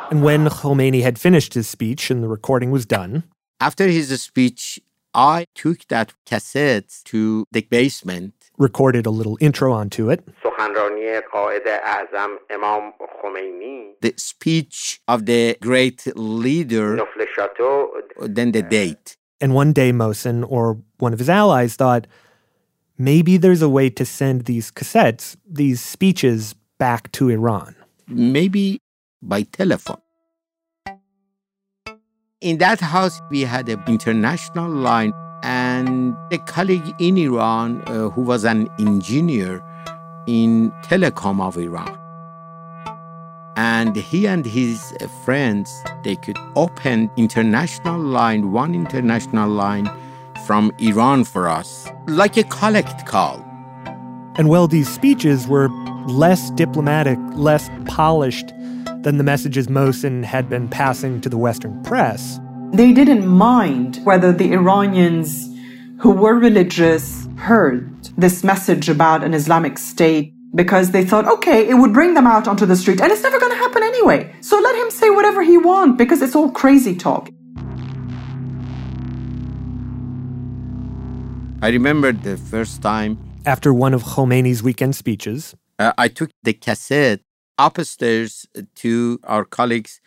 [0.08, 3.24] And when Khomeini had finished his speech and the recording was done,
[3.60, 4.80] after his speech,
[5.14, 8.34] I took that cassette to the basement.
[8.58, 10.26] Recorded a little intro onto it.
[14.00, 16.96] The speech of the great leader,
[18.20, 19.16] then the date.
[19.40, 22.06] And one day Mohsen or one of his allies thought,
[22.96, 27.74] maybe there's a way to send these cassettes, these speeches, back to Iran.
[28.06, 28.80] Maybe
[29.20, 30.00] by telephone.
[32.42, 38.20] In that house, we had an international line, and a colleague in Iran uh, who
[38.20, 39.64] was an engineer
[40.26, 41.98] in telecom of Iran.
[43.56, 49.90] And he and his friends, they could open international line, one international line
[50.44, 53.42] from Iran for us, like a collect call.
[54.36, 55.70] And while these speeches were
[56.06, 58.52] less diplomatic, less polished
[59.06, 62.40] than the messages Mohsen had been passing to the Western press.
[62.72, 65.48] They didn't mind whether the Iranians
[66.00, 67.86] who were religious heard
[68.18, 72.48] this message about an Islamic state because they thought, okay, it would bring them out
[72.48, 74.34] onto the street and it's never going to happen anyway.
[74.40, 77.28] So let him say whatever he wants because it's all crazy talk.
[81.62, 86.54] I remember the first time After one of Khomeini's weekend speeches, uh, I took the
[86.54, 87.20] cassette
[87.58, 88.46] upstairs
[88.76, 90.00] to our colleagues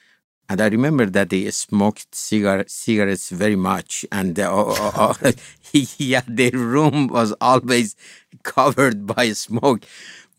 [0.50, 5.32] And I remember that they smoked cigar- cigarettes very much, and uh, uh, uh,
[5.98, 7.96] yeah, their room was always
[8.44, 9.86] covered by smoke.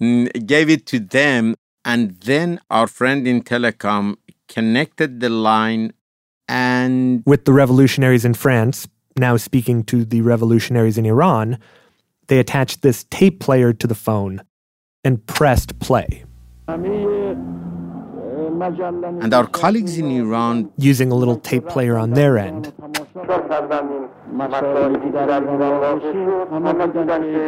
[0.00, 1.54] Mm, gave it to them,
[1.84, 4.16] and then our friend in telecom
[4.48, 5.92] connected the line,
[6.48, 11.58] and With the revolutionaries in France now speaking to the revolutionaries in Iran,
[12.28, 14.42] they attached this tape player to the phone
[15.04, 16.24] and pressed play.
[19.22, 22.72] And our colleagues in Iran using a little tape player on their end.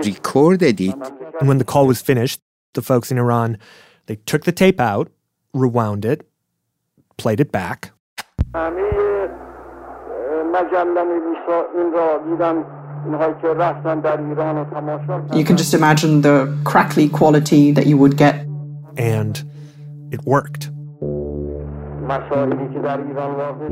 [0.05, 0.95] recorded it.
[1.41, 2.41] And when the call was finished,
[2.75, 3.59] the folks in Iran,
[4.07, 5.11] they took the tape out,
[5.53, 6.29] rewound it,
[7.17, 7.93] played it back,
[15.35, 18.47] You can just imagine the crackly quality that you would get.
[18.97, 19.43] And
[20.11, 20.71] it worked.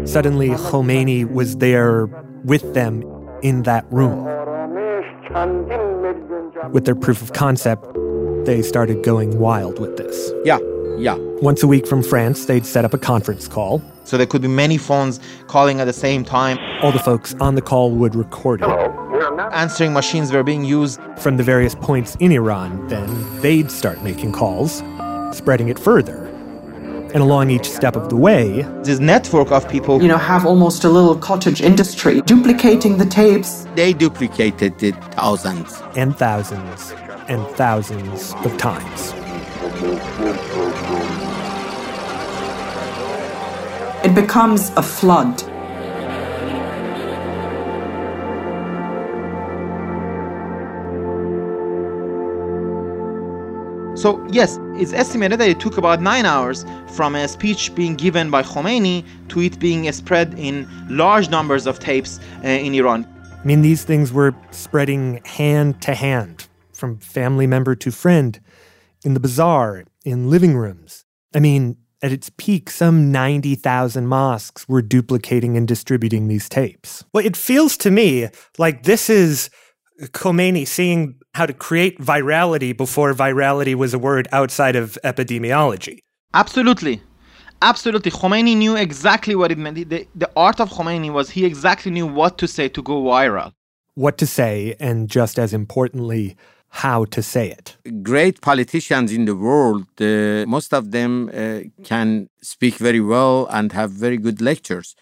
[0.07, 2.07] Suddenly, Khomeini was there
[2.45, 3.03] with them
[3.43, 4.25] in that room.
[6.73, 7.87] With their proof of concept,
[8.45, 10.33] they started going wild with this.
[10.45, 10.59] Yeah,
[10.97, 11.17] yeah.
[11.43, 13.83] Once a week from France, they'd set up a conference call.
[14.05, 16.59] So there could be many phones calling at the same time.
[16.83, 18.69] All the folks on the call would record it.
[19.53, 21.01] Answering machines were being used.
[21.19, 24.83] From the various points in Iran, then they'd start making calls,
[25.33, 26.27] spreading it further.
[27.13, 30.85] And along each step of the way, This network of people, You know, have almost
[30.85, 33.67] a little cottage industry duplicating the tapes.
[33.75, 35.83] They duplicated it thousands.
[35.97, 36.95] and thousands
[37.29, 39.13] and thousands of times.
[44.05, 45.43] It becomes a flood.
[54.01, 58.31] So, yes, it's estimated that it took about nine hours from a speech being given
[58.31, 63.07] by Khomeini to it being spread in large numbers of tapes uh, in Iran.
[63.31, 68.41] I mean, these things were spreading hand to hand, from family member to friend,
[69.05, 71.05] in the bazaar, in living rooms.
[71.35, 77.05] I mean, at its peak, some 90,000 mosques were duplicating and distributing these tapes.
[77.13, 79.51] Well, it feels to me like this is
[80.01, 86.01] Khomeini seeing how to create virality before virality was a word outside of epidemiology.
[86.35, 87.03] Absolutely.
[87.63, 88.11] Absolutely.
[88.11, 89.89] Khomeini knew exactly what it meant.
[89.89, 93.53] The, the art of Khomeini was he exactly knew what to say to go viral.
[93.95, 96.37] What to say, and just as importantly,
[96.71, 97.77] how to say it.
[98.03, 103.73] Great politicians in the world, uh, most of them uh, can speak very well and
[103.73, 104.95] have very good lectures.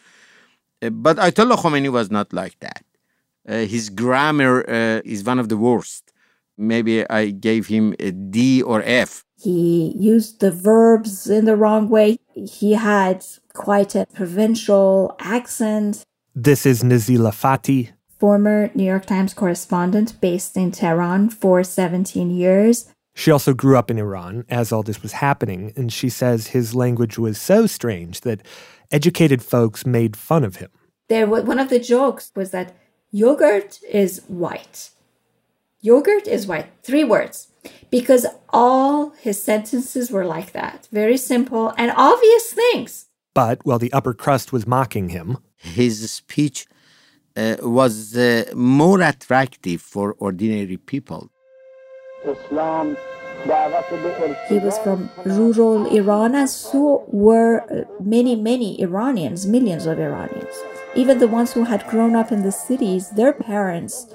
[0.82, 2.82] Uh, but Ayatollah Khomeini was not like that.
[3.46, 6.07] Uh, his grammar uh, is one of the worst.
[6.58, 9.24] Maybe I gave him a D or F.
[9.40, 12.18] He used the verbs in the wrong way.
[12.34, 16.02] He had quite a provincial accent.
[16.34, 17.90] This is Nazila Fathi.
[18.18, 22.92] Former New York Times correspondent based in Tehran for 17 years.
[23.14, 26.74] She also grew up in Iran as all this was happening, and she says his
[26.74, 28.42] language was so strange that
[28.90, 30.70] educated folks made fun of him.
[31.08, 32.76] There, one of the jokes was that
[33.12, 34.90] yogurt is white.
[35.80, 37.48] Yogurt is why Three words.
[37.90, 40.88] Because all his sentences were like that.
[40.90, 43.06] Very simple and obvious things.
[43.34, 46.66] But while the upper crust was mocking him, his speech
[47.36, 51.30] uh, was uh, more attractive for ordinary people.
[52.24, 52.96] Islam
[54.48, 60.54] he was from rural Iran, and so were many, many Iranians, millions of Iranians.
[60.96, 64.08] Even the ones who had grown up in the cities, their parents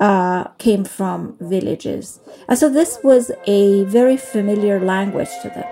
[0.00, 2.20] uh, came from villages.
[2.48, 5.68] And so this was a very familiar language to them,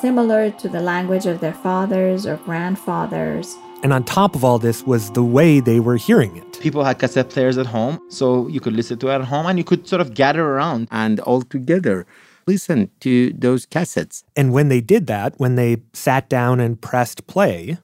[0.00, 3.56] similar to the language of their fathers or grandfathers.
[3.82, 6.60] and on top of all this was the way they were hearing it.
[6.60, 9.58] People had cassette players at home, so you could listen to it at home and
[9.58, 10.88] you could sort of gather around.
[10.90, 12.06] And all together,
[12.46, 14.24] listen to those cassettes.
[14.34, 17.78] And when they did that, when they sat down and pressed play,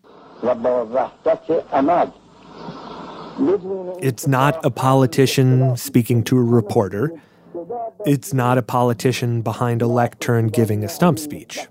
[4.00, 7.12] it's not a politician speaking to a reporter.
[8.06, 11.66] It's not a politician behind a lectern giving a stump speech.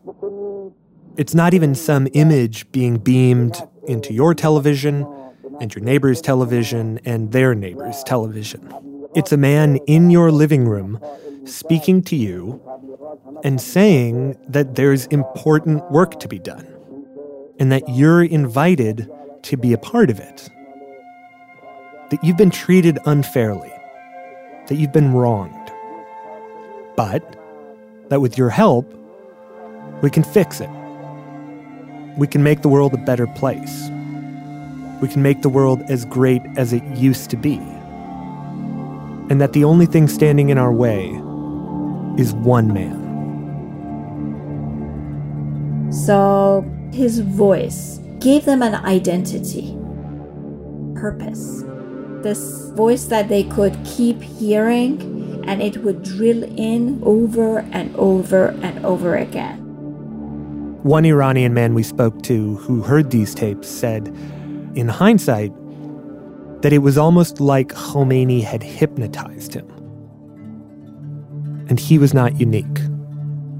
[1.15, 5.07] It's not even some image being beamed into your television
[5.61, 8.73] and your neighbor's television and their neighbor's television.
[9.15, 10.99] It's a man in your living room
[11.45, 12.61] speaking to you
[13.45, 16.67] and saying that there's important work to be done
[17.59, 19.09] and that you're invited
[19.43, 20.49] to be a part of it.
[22.11, 23.73] That you've been treated unfairly,
[24.67, 25.71] that you've been wronged,
[26.95, 27.23] but
[28.09, 28.85] that with your help,
[30.01, 30.69] we can fix it.
[32.17, 33.89] we can make the world a better place.
[35.01, 37.57] We can make the world as great as it used to be.
[39.29, 41.07] And that the only thing standing in our way
[42.21, 42.99] is one man.
[45.91, 49.77] So his voice gave them an identity,
[50.95, 51.63] purpose.
[52.23, 58.49] This voice that they could keep hearing and it would drill in over and over
[58.61, 59.57] and over again.
[60.83, 64.07] One Iranian man we spoke to who heard these tapes said,
[64.75, 65.51] in hindsight,
[66.61, 69.67] that it was almost like Khomeini had hypnotized him.
[71.69, 72.79] And he was not unique.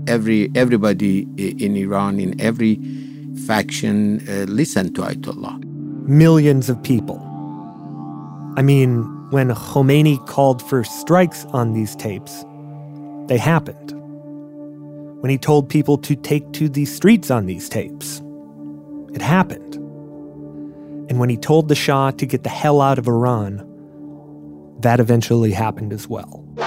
[0.08, 2.80] Every everybody in Iran, in every
[3.46, 5.64] faction, uh, listened to Ayatollah.
[6.08, 7.31] Millions of people.
[8.62, 12.46] I mean, when Khomeini called for strikes on these tapes,
[13.26, 13.92] they happened.
[15.24, 18.22] When he told people to take to the streets on these tapes,
[19.16, 19.74] it happened.
[21.10, 23.66] And when he told the Shah to get the hell out of Iran,
[24.82, 26.46] that eventually happened as well.
[26.58, 26.64] The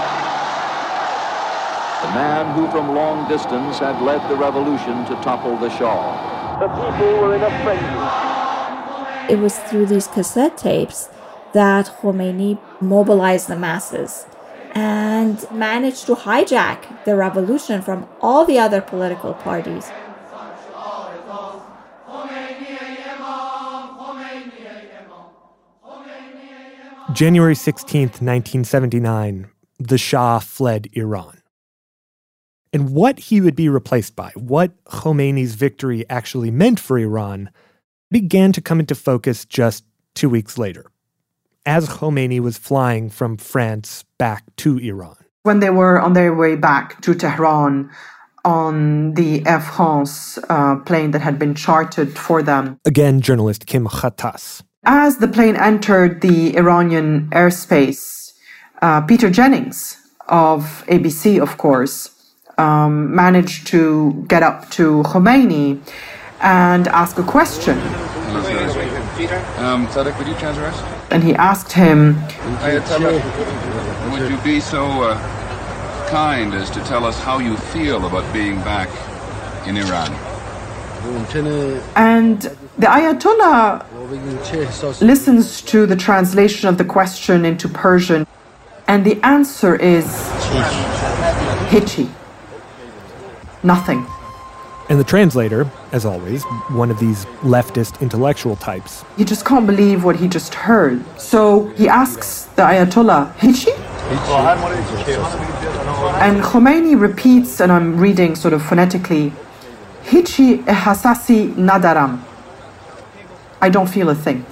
[2.11, 6.59] man who from long distance had led the revolution to topple the Shah.
[6.59, 9.32] The people were in a frenzy.
[9.32, 11.09] It was through these cassette tapes
[11.55, 14.26] that Khomeini mobilized the masses
[14.74, 19.90] and managed to hijack the revolution from all the other political parties.
[27.12, 29.48] January 16th, 1979,
[29.78, 31.40] the Shah fled Iran.
[32.72, 37.50] And what he would be replaced by, what Khomeini's victory actually meant for Iran,
[38.11, 39.84] began to come into focus just
[40.14, 40.90] two weeks later,
[41.67, 45.17] as Khomeini was flying from France back to Iran.
[45.43, 47.91] When they were on their way back to Tehran
[48.45, 52.79] on the Air France uh, plane that had been chartered for them.
[52.85, 54.62] Again, journalist Kim Ghattas.
[54.85, 58.33] As the plane entered the Iranian airspace,
[58.83, 59.97] uh, Peter Jennings
[60.29, 62.11] of ABC, of course,
[62.59, 65.81] um, managed to get up to Khomeini
[66.41, 67.79] and ask a question.
[69.15, 71.12] Um, Sadek, would you transfer us?
[71.12, 72.21] And he asked him,
[74.11, 78.57] Would you be so uh, kind as to tell us how you feel about being
[78.62, 78.89] back
[79.69, 80.12] in Iran?
[81.95, 82.41] and
[82.77, 83.85] the Ayatollah
[85.01, 88.27] listens to the translation of the question into Persian,
[88.89, 90.07] and the answer is
[91.69, 92.11] hitchy.
[93.62, 94.07] Nothing.
[94.91, 100.05] And the translator, as always, one of these leftist intellectual types, He just can't believe
[100.05, 101.03] what he just heard.
[101.18, 103.72] So he asks the Ayatollah, hitchy?
[106.20, 109.32] And Khomeini repeats, and I'm reading sort of phonetically,
[110.05, 112.20] Hichi ehasasi nadaram.
[113.62, 114.45] I don't feel a thing.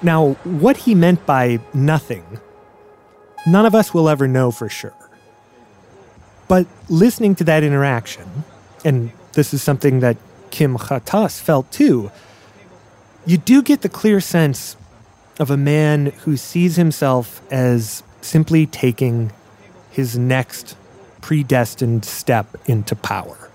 [0.00, 2.24] Now, what he meant by nothing,
[3.48, 5.01] none of us will ever know for sure.
[6.52, 8.44] But listening to that interaction,
[8.84, 10.18] and this is something that
[10.50, 12.10] Kim Ghattas felt too,
[13.24, 14.76] you do get the clear sense
[15.40, 19.32] of a man who sees himself as simply taking
[19.90, 20.76] his next
[21.22, 23.48] predestined step into power.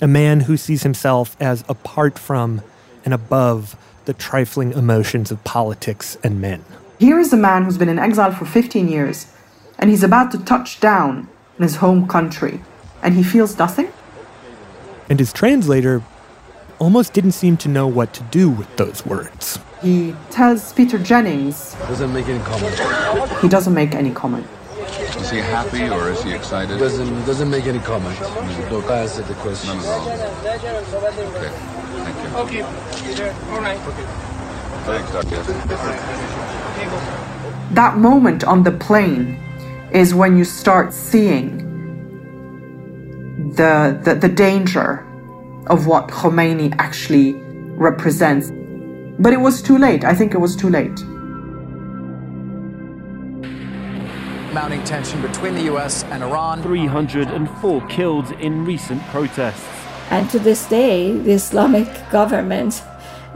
[0.00, 2.62] A man who sees himself as apart from
[3.04, 3.74] and above
[4.04, 6.64] the trifling emotions of politics and men.
[7.00, 9.26] Here is a man who's been in exile for 15 years,
[9.80, 11.26] and he's about to touch down
[11.62, 12.60] in his home country,
[13.04, 13.88] and he feels nothing?
[15.08, 16.02] And his translator
[16.80, 19.60] almost didn't seem to know what to do with those words.
[19.80, 23.40] He tells Peter Jennings Doesn't make any comment.
[23.40, 24.44] he doesn't make any comment.
[25.20, 26.78] Is he happy or is he excited?
[26.80, 28.18] Doesn't doesn't make any comment.
[28.72, 29.68] Look, I answered the question.
[29.70, 30.08] None at all.
[31.36, 31.52] Okay.
[32.02, 32.64] Thank you.
[32.64, 33.34] Okay, Peter.
[33.50, 33.78] All right.
[34.88, 35.42] Thanks, Dr.
[37.74, 39.38] That moment on the plane
[39.92, 41.58] is when you start seeing
[43.56, 45.06] the, the, the danger
[45.66, 47.34] of what Khomeini actually
[47.76, 48.50] represents.
[49.18, 50.04] But it was too late.
[50.04, 50.98] I think it was too late.
[54.52, 56.62] Mounting tension between the US and Iran.
[56.62, 59.68] 304 killed in recent protests.
[60.10, 62.82] And to this day, the Islamic government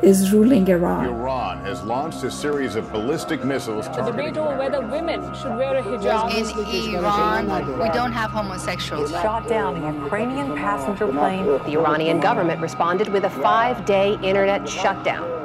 [0.03, 1.07] is ruling Iran.
[1.07, 5.77] Iran has launched a series of ballistic missiles The debate over whether women should wear
[5.77, 6.31] a hijab.
[6.31, 9.11] In Iran, we don't have homosexuals.
[9.11, 11.47] Shot down a Ukrainian passenger plane.
[11.47, 15.36] The Iranian government responded with a five day internet shutdown.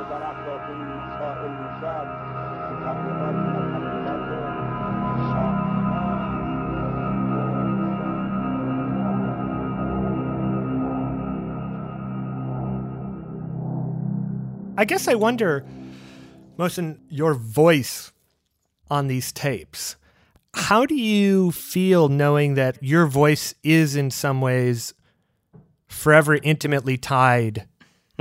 [14.82, 15.64] I guess I wonder,
[16.58, 18.12] Mohsen, your voice
[18.90, 19.96] on these tapes.
[20.56, 24.96] How do you feel knowing that your voice is in some ways
[25.88, 27.68] forever intimately tied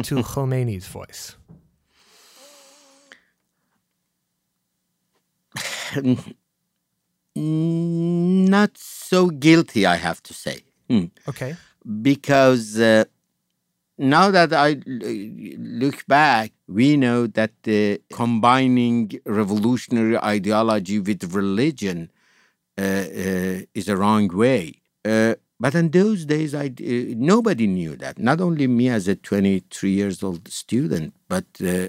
[0.02, 1.34] to Khomeini's voice?
[7.34, 10.60] Not so guilty, I have to say.
[10.90, 11.04] Hmm.
[11.26, 11.56] Okay.
[12.02, 13.04] Because uh,
[14.00, 22.10] now that I look back, we know that the combining revolutionary ideology with religion
[22.78, 24.80] uh, uh, is a wrong way.
[25.04, 28.18] Uh, but in those days, I, uh, nobody knew that.
[28.18, 31.88] Not only me as a 23 years old student, but uh,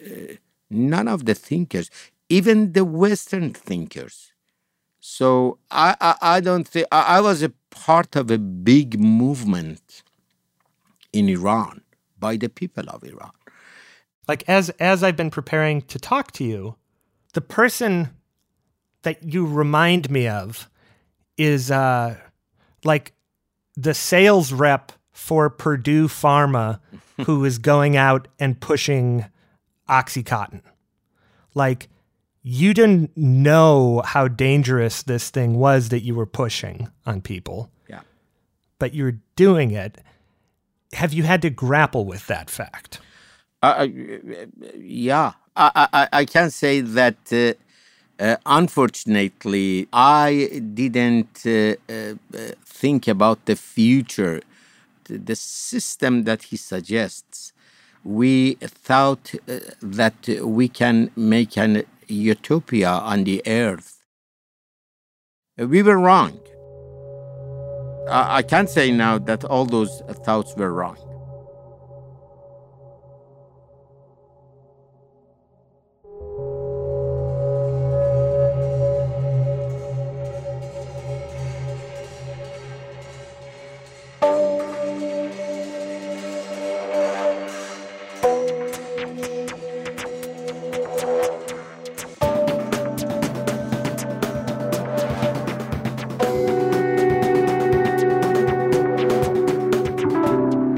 [0.69, 1.89] none of the thinkers,
[2.27, 4.33] even the Western thinkers.
[4.99, 10.03] So I, I, I don't think I, I was a part of a big movement
[11.13, 11.81] in Iran
[12.21, 13.31] by the people of Iran.
[14.29, 16.77] Like as as I've been preparing to talk to you,
[17.33, 18.11] the person
[19.01, 20.69] that you remind me of
[21.37, 22.15] is uh
[22.85, 23.11] like
[23.75, 26.79] the sales rep for Purdue Pharma
[27.25, 29.25] who is going out and pushing
[29.89, 30.61] Oxycontin.
[31.53, 31.89] Like
[32.43, 37.69] you didn't know how dangerous this thing was that you were pushing on people.
[37.87, 38.01] Yeah.
[38.79, 39.99] But you're doing it.
[40.93, 42.99] Have you had to grapple with that fact?
[43.61, 43.87] Uh,
[44.75, 47.17] yeah, I, I, I can say that.
[47.31, 47.53] Uh,
[48.19, 52.13] uh, unfortunately, I didn't uh, uh,
[52.65, 54.41] think about the future.
[55.05, 57.51] The, system that he suggests,
[58.03, 64.05] we thought uh, that we can make an utopia on the earth.
[65.57, 66.39] We were wrong.
[68.09, 70.97] I, can't say now that all those thoughts were wrong.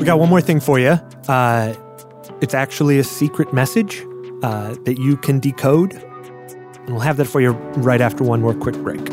[0.03, 0.99] We got one more thing for you.
[1.29, 1.73] Uh,
[2.41, 4.05] it's actually a secret message
[4.43, 5.93] uh, that you can decode.
[5.93, 9.12] And we'll have that for you right after one more quick break.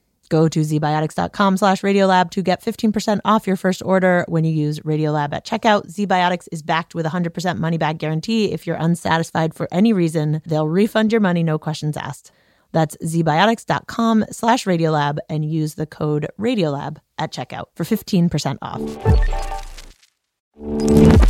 [0.31, 4.79] Go to zbiotics.com slash radiolab to get 15% off your first order when you use
[4.79, 5.91] Radiolab at checkout.
[5.91, 8.53] ZBiotics is backed with a 100% money back guarantee.
[8.53, 12.31] If you're unsatisfied for any reason, they'll refund your money, no questions asked.
[12.71, 18.79] That's zbiotics.com slash radiolab and use the code radiolab at checkout for 15% off.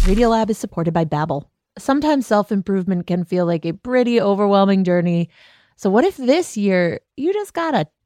[0.05, 1.45] Radiolab is supported by Babbel.
[1.79, 5.31] Sometimes self-improvement can feel like a pretty overwhelming journey.
[5.75, 7.87] So what if this year you just got a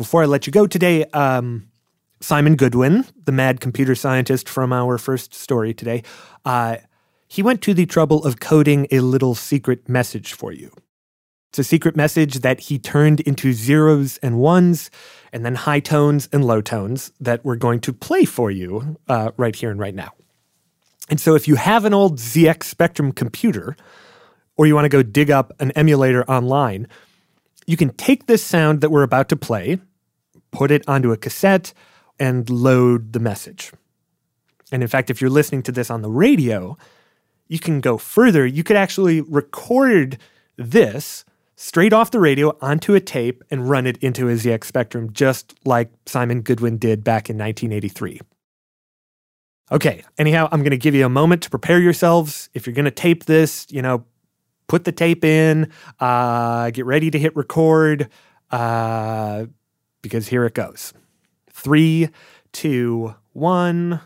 [0.00, 1.68] before I let you go today, um,
[2.20, 6.02] Simon Goodwin, the mad computer scientist from our first story today,
[6.46, 6.78] uh,
[7.28, 10.72] he went to the trouble of coding a little secret message for you.
[11.50, 14.90] It's a secret message that he turned into zeros and ones,
[15.34, 19.32] and then high tones and low tones that we're going to play for you uh,
[19.36, 20.12] right here and right now.
[21.10, 23.76] And so if you have an old ZX Spectrum computer,
[24.56, 26.88] or you want to go dig up an emulator online,
[27.66, 29.78] you can take this sound that we're about to play,
[30.50, 31.72] put it onto a cassette,
[32.18, 33.72] and load the message.
[34.72, 36.76] And in fact, if you're listening to this on the radio,
[37.48, 38.46] you can go further.
[38.46, 40.18] You could actually record
[40.56, 41.24] this
[41.56, 45.54] straight off the radio onto a tape and run it into a ZX Spectrum, just
[45.64, 48.20] like Simon Goodwin did back in 1983.
[49.72, 52.48] Okay, anyhow, I'm going to give you a moment to prepare yourselves.
[52.54, 54.04] If you're going to tape this, you know,
[54.68, 55.70] put the tape in,
[56.00, 58.08] uh, get ready to hit record,
[58.50, 59.46] uh,
[60.02, 60.92] because here it goes.
[61.52, 62.08] Three,
[62.52, 64.00] two, one.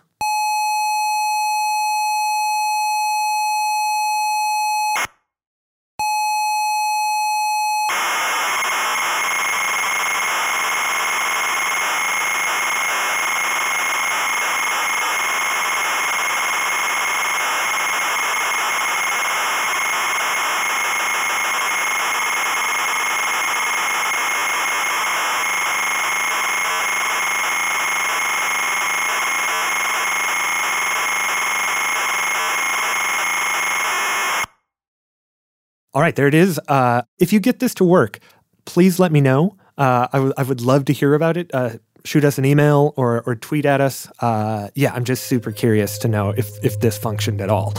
[35.93, 36.60] All right, there it is.
[36.68, 38.18] Uh, if you get this to work,
[38.66, 39.56] please let me know.
[39.78, 41.50] Uh, I, w- I would love to hear about it.
[41.54, 44.06] Uh, shoot us an email or, or tweet at us.
[44.20, 47.72] Uh, yeah, I'm just super curious to know if, if this functioned at all.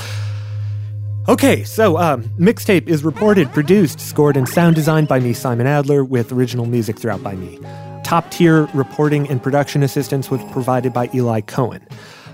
[1.28, 6.04] Okay, so um, Mixtape is reported, produced, scored, and sound designed by me, Simon Adler,
[6.04, 7.60] with original music throughout by me.
[8.04, 11.88] Top tier reporting and production assistance was provided by Eli Cohen.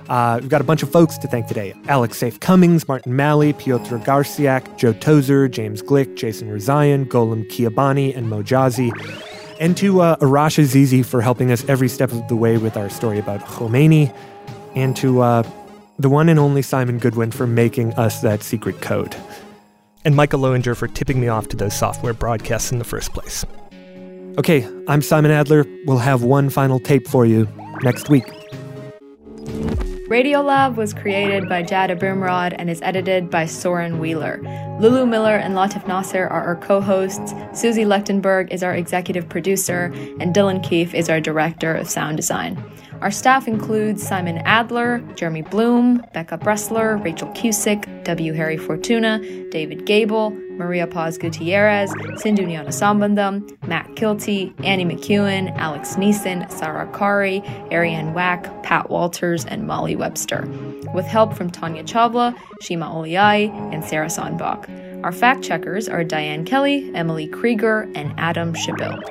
[0.10, 3.54] Uh, we've got a bunch of folks to thank today Alex Sayf Cummings, Martin Malley,
[3.54, 8.92] Piotr Garciak, Joe Tozer, James Gleick, Jason Rezaian, Golem Kiabani, and Mojazi.
[9.60, 12.90] And to uh, Arash Azizi for helping us every step of the way with our
[12.90, 14.14] story about Khomeini.
[14.74, 15.44] And to uh,
[16.00, 19.16] the one and only Simon Goodwin for making us that secret code.
[20.04, 23.46] And Michael Lowinger for tipping me off to those software broadcasts in the first place.
[24.40, 25.66] Okay, I'm Simon Adler.
[25.86, 27.48] We'll have one final tape for you
[27.84, 28.26] next week.
[30.12, 34.42] Radiolab was created by Jad Abumrad and is edited by Soren Wheeler.
[34.78, 39.86] Lulu Miller and Latif Nasser are our co hosts, Susie Lechtenberg is our executive producer,
[40.20, 42.62] and Dylan Keefe is our director of sound design.
[43.02, 48.34] Our staff includes Simon Adler, Jeremy Bloom, Becca Bressler, Rachel Cusick, W.
[48.34, 56.50] Harry Fortuna, David Gebel, Maria Paz Gutierrez, Sindhu Sambandam, Matt Kielty, Annie McEwen, Alex Neason,
[56.52, 60.48] Sarah Qari, Arianne Wack, Pat Walters, and Molly Webster,
[60.94, 64.70] with help from Tanya Chawla, Shima Oliaee, and Sarah Sandbach.
[65.04, 69.02] Our fact checkers are Diane Kelly, Emily Krieger, and Adam Shabil.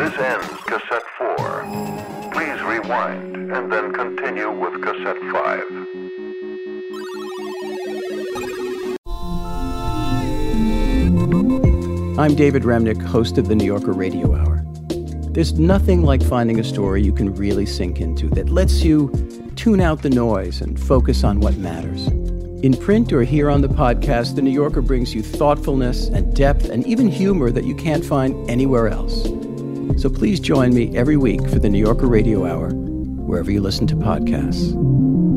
[0.00, 1.36] This ends cassette 4.
[2.32, 5.60] Please rewind and then continue with cassette 5.
[12.18, 14.64] I'm David Remnick, host of the New Yorker Radio Hour.
[15.32, 19.12] There's nothing like finding a story you can really sink into that lets you
[19.54, 22.06] tune out the noise and focus on what matters.
[22.64, 26.70] In print or here on the podcast, The New Yorker brings you thoughtfulness and depth
[26.70, 29.28] and even humor that you can't find anywhere else.
[29.96, 33.86] So please join me every week for the New Yorker Radio Hour, wherever you listen
[33.88, 35.29] to podcasts.